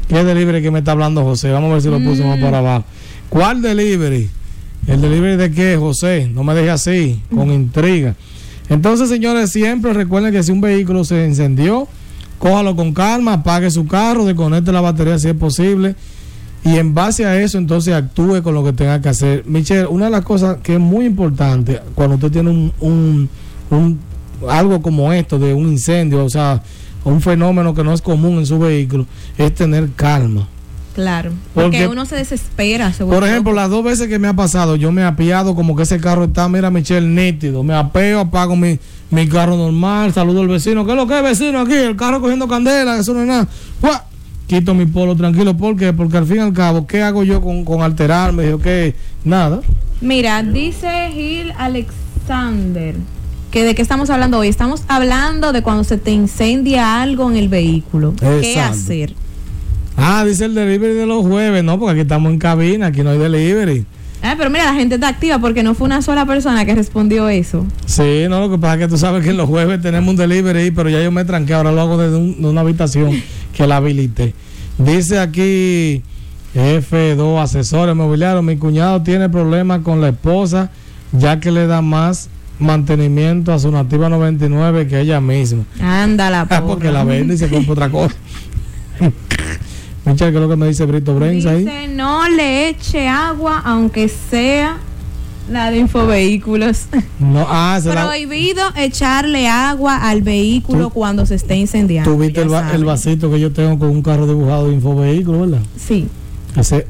[0.08, 1.51] ¿Qué delivery que me está hablando José?
[1.51, 2.28] Vamos a ver si lo puso Mm.
[2.28, 2.86] más para abajo.
[3.30, 4.30] ¿Cuál delivery?
[4.88, 6.30] ¿El delivery de qué, José?
[6.32, 8.16] No me deje así, con intriga.
[8.70, 11.88] Entonces, señores, siempre recuerden que si un vehículo se encendió,
[12.39, 15.95] cójalo con calma, apague su carro, desconecte la batería si es posible.
[16.64, 19.43] Y en base a eso, entonces actúe con lo que tenga que hacer.
[19.45, 23.30] Michelle, una de las cosas que es muy importante cuando usted tiene un, un-
[23.70, 23.99] un-
[24.49, 26.62] algo como esto de un incendio, o sea,
[27.06, 29.06] un fenómeno que no es común en su vehículo,
[29.38, 30.47] es tener calma.
[30.93, 31.32] Claro.
[31.53, 32.91] Porque Porque- uno se desespera.
[32.93, 35.76] se Por ejemplo, las dos veces que me ha pasado, yo me he apiado como
[35.76, 37.64] que ese carro está, mira, Michelle, nítido.
[37.64, 38.80] Me apeo, apago mi,
[39.12, 40.86] mi carro normal, saludo al vecino.
[40.86, 41.60] ¿Qué es lo que es, vecino?
[41.60, 43.47] Aquí, el carro cogiendo candela, eso no es nada.
[43.82, 44.06] ¡Fua!
[44.47, 45.58] Quito mi polo tranquilo.
[45.58, 45.91] ¿Por qué?
[45.91, 48.56] Porque al fin y al cabo, ¿qué hago yo con, con alterarme?
[48.64, 48.95] ¿qué?
[49.26, 49.60] Nada.
[50.01, 52.95] Mira, dice Gil Alexander
[53.56, 54.49] que de qué estamos hablando hoy.
[54.49, 58.14] Estamos hablando de cuando se te incendia algo en el vehículo.
[58.20, 59.14] ¿Qué hacer?
[59.95, 61.64] Ah, dice el delivery de los jueves.
[61.64, 63.86] No, porque aquí estamos en cabina, aquí no hay delivery.
[64.22, 67.30] Ah, pero mira, la gente está activa porque no fue una sola persona que respondió
[67.30, 67.66] eso.
[67.86, 70.72] Sí, no, lo que pasa es que tú sabes que los jueves tenemos un delivery,
[70.72, 73.24] pero ya yo me tranqué, ahora lo hago desde un- de una habitación
[73.56, 74.34] que la habilité.
[74.78, 76.01] Dice aquí
[76.53, 80.72] F2, asesores mobiliarios, mi cuñado tiene problemas con la esposa,
[81.14, 82.30] ya que le da más
[82.60, 85.64] mantenimiento a su nativa 99 que ella misma.
[85.82, 88.16] Anda la Ah, porque la vende y se compra otra cosa.
[90.06, 91.60] Michelle, ¿qué es lo que me dice Brito Brenz ahí?
[91.66, 94.78] Dice, no le eche agua aunque sea
[95.49, 96.86] la de infovehículos.
[97.20, 102.12] No, ah, la, Prohibido echarle agua al vehículo cuando se esté incendiando.
[102.12, 105.62] tuviste el, va- el vasito que yo tengo con un carro dibujado de infovehículo, ¿verdad?
[105.78, 106.08] Sí.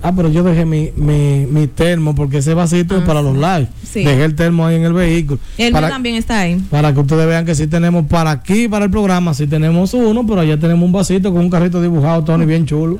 [0.04, 3.36] Ah, pero yo dejé mi, mi, mi termo porque ese vasito es Ah, para los
[3.36, 3.68] live.
[3.84, 4.04] Sí.
[4.04, 5.40] Dejé el termo ahí en el vehículo.
[5.58, 6.62] El para, también está ahí.
[6.70, 10.26] para que ustedes vean que sí tenemos para aquí, para el programa, sí tenemos uno,
[10.28, 13.00] pero allá tenemos un vasito con un carrito dibujado, Tony, bien chulo.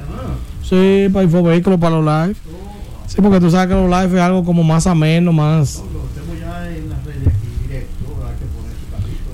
[0.64, 2.36] Sí, para infovehículos, para los live.
[3.08, 5.84] Sí, porque tú sabes que los live es algo como más ameno, más...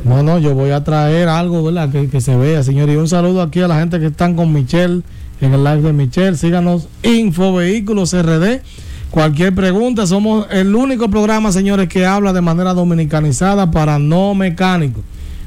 [0.04, 1.90] No, no, yo voy a traer algo, ¿verdad?
[1.92, 2.90] Que, que se vea, señor.
[2.90, 5.04] Y un saludo aquí a la gente que están con Michelle,
[5.42, 6.38] en el live de Michelle.
[6.38, 8.62] Síganos, Infovehículos RD.
[9.10, 15.04] Cualquier pregunta, somos el único programa, señores, que habla de manera dominicanizada para no mecánicos.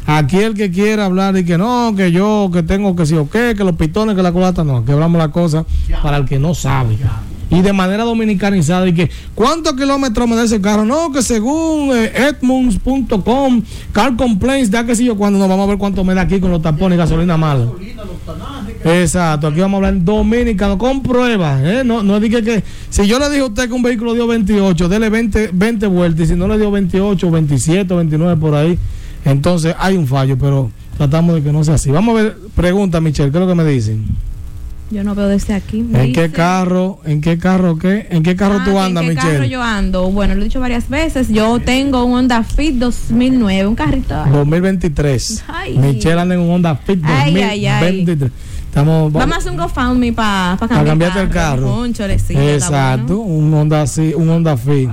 [0.07, 3.31] Aquí el que quiera hablar y que no, que yo, que tengo que sí o
[3.31, 5.65] qué, que los pitones, que la culata, no, aquí hablamos la cosa
[6.03, 6.99] para el que no sabe.
[7.55, 10.85] Y de manera dominicanizada, y que ¿cuántos kilómetros me da ese carro?
[10.85, 15.69] No, que según eh, Edmunds.com, Car Complaints, da que sí yo cuando nos vamos a
[15.69, 17.67] ver cuánto me da aquí con los tapones y gasolina mala.
[18.85, 21.61] Exacto, aquí vamos a hablar en dominicano con pruebas.
[21.65, 21.83] ¿eh?
[21.85, 24.89] No, no dije que si yo le dije a usted que un vehículo dio 28,
[24.89, 28.79] dele 20, 20 vueltas y si no le dio 28, 27, 29 por ahí,
[29.25, 31.91] entonces hay un fallo, pero tratamos de que no sea así.
[31.91, 34.05] Vamos a ver, pregunta Michelle, ¿qué es lo que me dicen?
[34.91, 35.85] Yo no veo desde aquí.
[35.93, 38.07] ¿En qué carro, en qué carro qué?
[38.11, 39.49] ¿En qué carro Ah, tú andas, ¿En qué carro Michelle?
[39.49, 40.11] yo ando?
[40.11, 41.29] Bueno, lo he dicho varias veces.
[41.31, 44.15] Yo tengo un Honda Fit 2009, un carrito.
[44.31, 45.45] 2023.
[45.49, 45.79] Ay.
[45.79, 47.81] Michelle anda en un Honda Fit Ay, ay, ay.
[48.05, 48.31] 2023.
[48.67, 51.85] Estamos Vamos a hacer un GoFundMe para pa para cambiarte el carro.
[51.87, 53.33] Está Exacto, bueno.
[53.35, 54.91] un Honda así, un Honda Fit.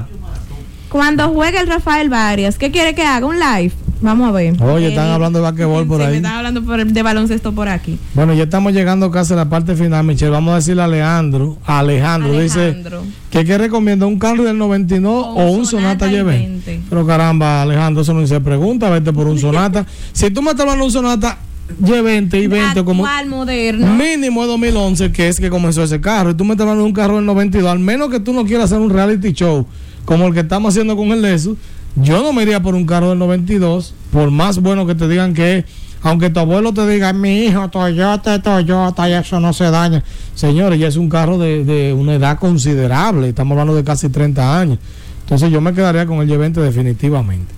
[0.90, 3.26] Cuando juegue el Rafael Varias, ¿qué quiere que haga?
[3.26, 3.72] ¿Un live?
[4.02, 4.62] Vamos a ver.
[4.64, 6.10] Oye, Eh, están hablando de basquetbol por ahí.
[6.12, 8.00] me están hablando por- de baloncesto por aquí.
[8.16, 10.32] Bueno, ya estamos llegando casi a la parte final, Michelle.
[10.32, 11.58] Vamos a decirle a Alejandro.
[11.66, 13.02] A Alejandro, Alejandro.
[13.04, 16.24] dice que qué recomienda un carro del 99 o, un Sonata, y Y20.
[16.26, 16.82] 20.
[16.90, 18.90] Pero caramba, Alejandro, eso no se pregunta.
[18.90, 19.86] Vete por un Sonata.
[20.14, 21.38] si tú me estás hablando de un Sonata
[21.82, 23.88] Y20 y 20 como moderno.
[23.96, 26.88] mínimo de 2011, que es que comenzó ese carro, y tú me estás hablando de
[26.90, 29.66] un carro del 92, al menos que tú no quieras hacer un reality show
[30.06, 31.56] como el que estamos haciendo con el Lexus,
[31.96, 35.34] yo no me iría por un carro del 92, por más bueno que te digan
[35.34, 35.66] que es
[36.04, 40.04] aunque tu abuelo te diga, mi hijo, Toyota, Toyota, y eso no se daña.
[40.34, 44.60] Señores, ya es un carro de, de una edad considerable, estamos hablando de casi 30
[44.60, 44.80] años.
[45.20, 47.54] Entonces yo me quedaría con el G20 definitivamente.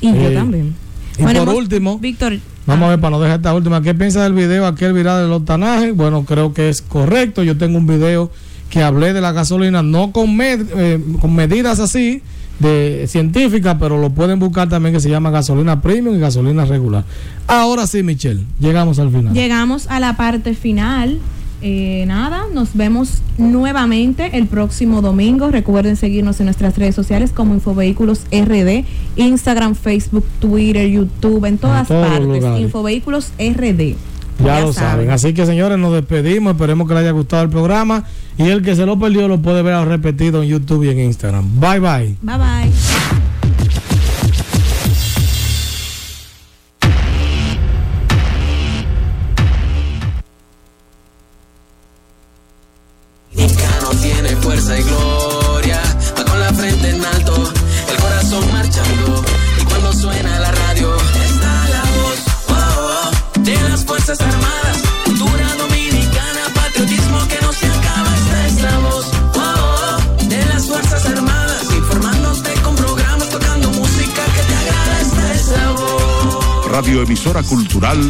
[0.00, 0.74] Y yo Eh, también.
[1.18, 4.22] Y Bueno, por último, Víctor, vamos a ver para no dejar esta última, ¿qué piensa
[4.22, 5.92] del video aquel viral del octanaje?
[5.92, 7.42] Bueno, creo que es correcto.
[7.42, 8.30] Yo tengo un video
[8.70, 12.22] que hablé de la gasolina, no con, med- eh, con medidas así
[12.60, 17.04] de científicas, pero lo pueden buscar también que se llama gasolina premium y gasolina regular.
[17.46, 19.34] Ahora sí, Michelle, llegamos al final.
[19.34, 21.18] Llegamos a la parte final.
[21.62, 25.50] Eh, nada, nos vemos nuevamente el próximo domingo.
[25.50, 28.84] Recuerden seguirnos en nuestras redes sociales como Infovehículos RD,
[29.16, 32.20] Instagram, Facebook, Twitter, YouTube, en todas partes.
[32.20, 32.60] lugares.
[32.62, 33.96] Infovehículos RD.
[34.44, 35.10] Ya, lo saben.
[35.10, 36.52] Así que señores, nos despedimos.
[36.52, 38.04] Esperemos que les haya gustado el programa.
[38.38, 41.60] Y el que se lo perdió lo puede ver repetido en YouTube y en Instagram.
[41.60, 42.16] Bye bye.
[42.22, 42.99] Bye bye.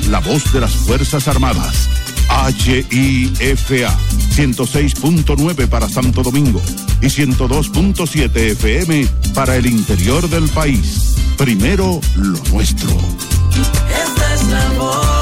[0.08, 1.88] La Voz de las Fuerzas Armadas.
[2.48, 3.96] HIFA
[4.34, 6.60] 106.9 para Santo Domingo
[7.00, 11.16] y 102.7 FM para el interior del país.
[11.36, 12.90] Primero lo nuestro.
[14.04, 15.20] Esta es la voz.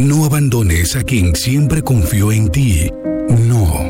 [0.00, 2.90] No abandones a quien siempre confió en ti.
[3.28, 3.89] No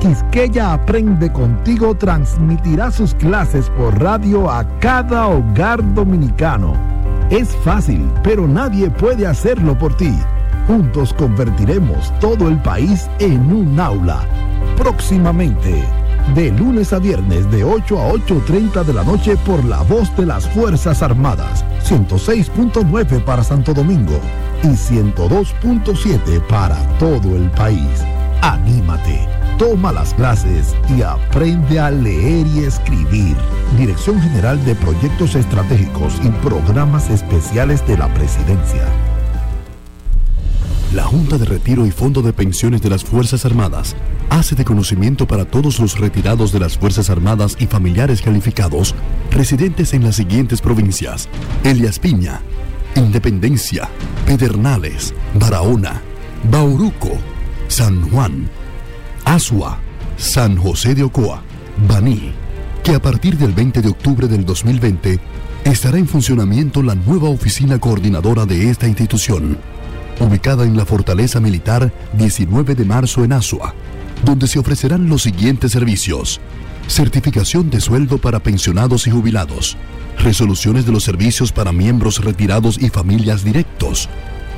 [0.00, 6.74] Quisqueya Aprende Contigo transmitirá sus clases por radio a cada hogar dominicano.
[7.28, 10.12] Es fácil, pero nadie puede hacerlo por ti.
[10.66, 14.20] Juntos convertiremos todo el país en un aula.
[14.78, 15.84] Próximamente,
[16.34, 20.24] de lunes a viernes de 8 a 8.30 de la noche por la voz de
[20.24, 21.62] las Fuerzas Armadas.
[21.84, 24.18] 106.9 para Santo Domingo
[24.62, 28.04] y 102.7 para todo el país.
[28.40, 33.36] Anímate, toma las clases y aprende a leer y escribir.
[33.76, 38.88] Dirección General de Proyectos Estratégicos y Programas Especiales de la Presidencia.
[40.94, 43.96] La Junta de Retiro y Fondo de Pensiones de las Fuerzas Armadas
[44.30, 48.94] hace de conocimiento para todos los retirados de las Fuerzas Armadas y familiares calificados
[49.30, 51.28] residentes en las siguientes provincias:
[51.64, 52.40] Elias Piña,
[52.96, 53.90] Independencia,
[54.24, 56.00] Pedernales, Barahona,
[56.50, 57.10] Bauruco,
[57.68, 58.48] San Juan,
[59.30, 59.78] Asua,
[60.16, 61.40] San José de Ocoa,
[61.86, 62.32] Baní,
[62.82, 65.20] que a partir del 20 de octubre del 2020
[65.62, 69.56] estará en funcionamiento la nueva oficina coordinadora de esta institución
[70.18, 73.72] ubicada en la Fortaleza Militar 19 de marzo en Asua,
[74.24, 76.40] donde se ofrecerán los siguientes servicios.
[76.88, 79.76] Certificación de sueldo para pensionados y jubilados.
[80.18, 84.08] Resoluciones de los servicios para miembros retirados y familias directos.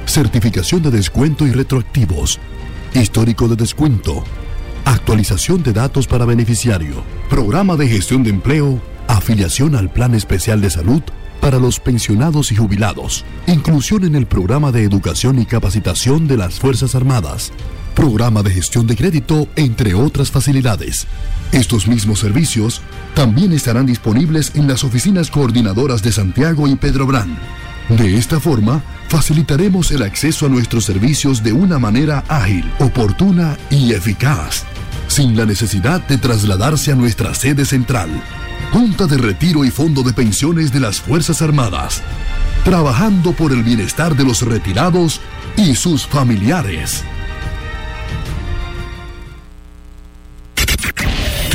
[0.06, 2.40] Certificación de descuento y retroactivos.
[2.94, 4.24] Histórico de descuento.
[4.84, 7.04] Actualización de datos para beneficiario.
[7.30, 8.80] Programa de gestión de empleo.
[9.08, 11.02] Afiliación al Plan Especial de Salud
[11.40, 16.60] para los pensionados y jubilados, inclusión en el programa de educación y capacitación de las
[16.60, 17.52] Fuerzas Armadas,
[17.96, 21.08] programa de gestión de crédito, entre otras facilidades.
[21.50, 22.80] Estos mismos servicios
[23.14, 27.36] también estarán disponibles en las oficinas coordinadoras de Santiago y Pedro Brán.
[27.88, 33.92] De esta forma, facilitaremos el acceso a nuestros servicios de una manera ágil, oportuna y
[33.92, 34.64] eficaz,
[35.08, 38.08] sin la necesidad de trasladarse a nuestra sede central.
[38.72, 42.02] Junta de Retiro y Fondo de Pensiones de las Fuerzas Armadas,
[42.64, 45.20] trabajando por el bienestar de los retirados
[45.56, 47.04] y sus familiares.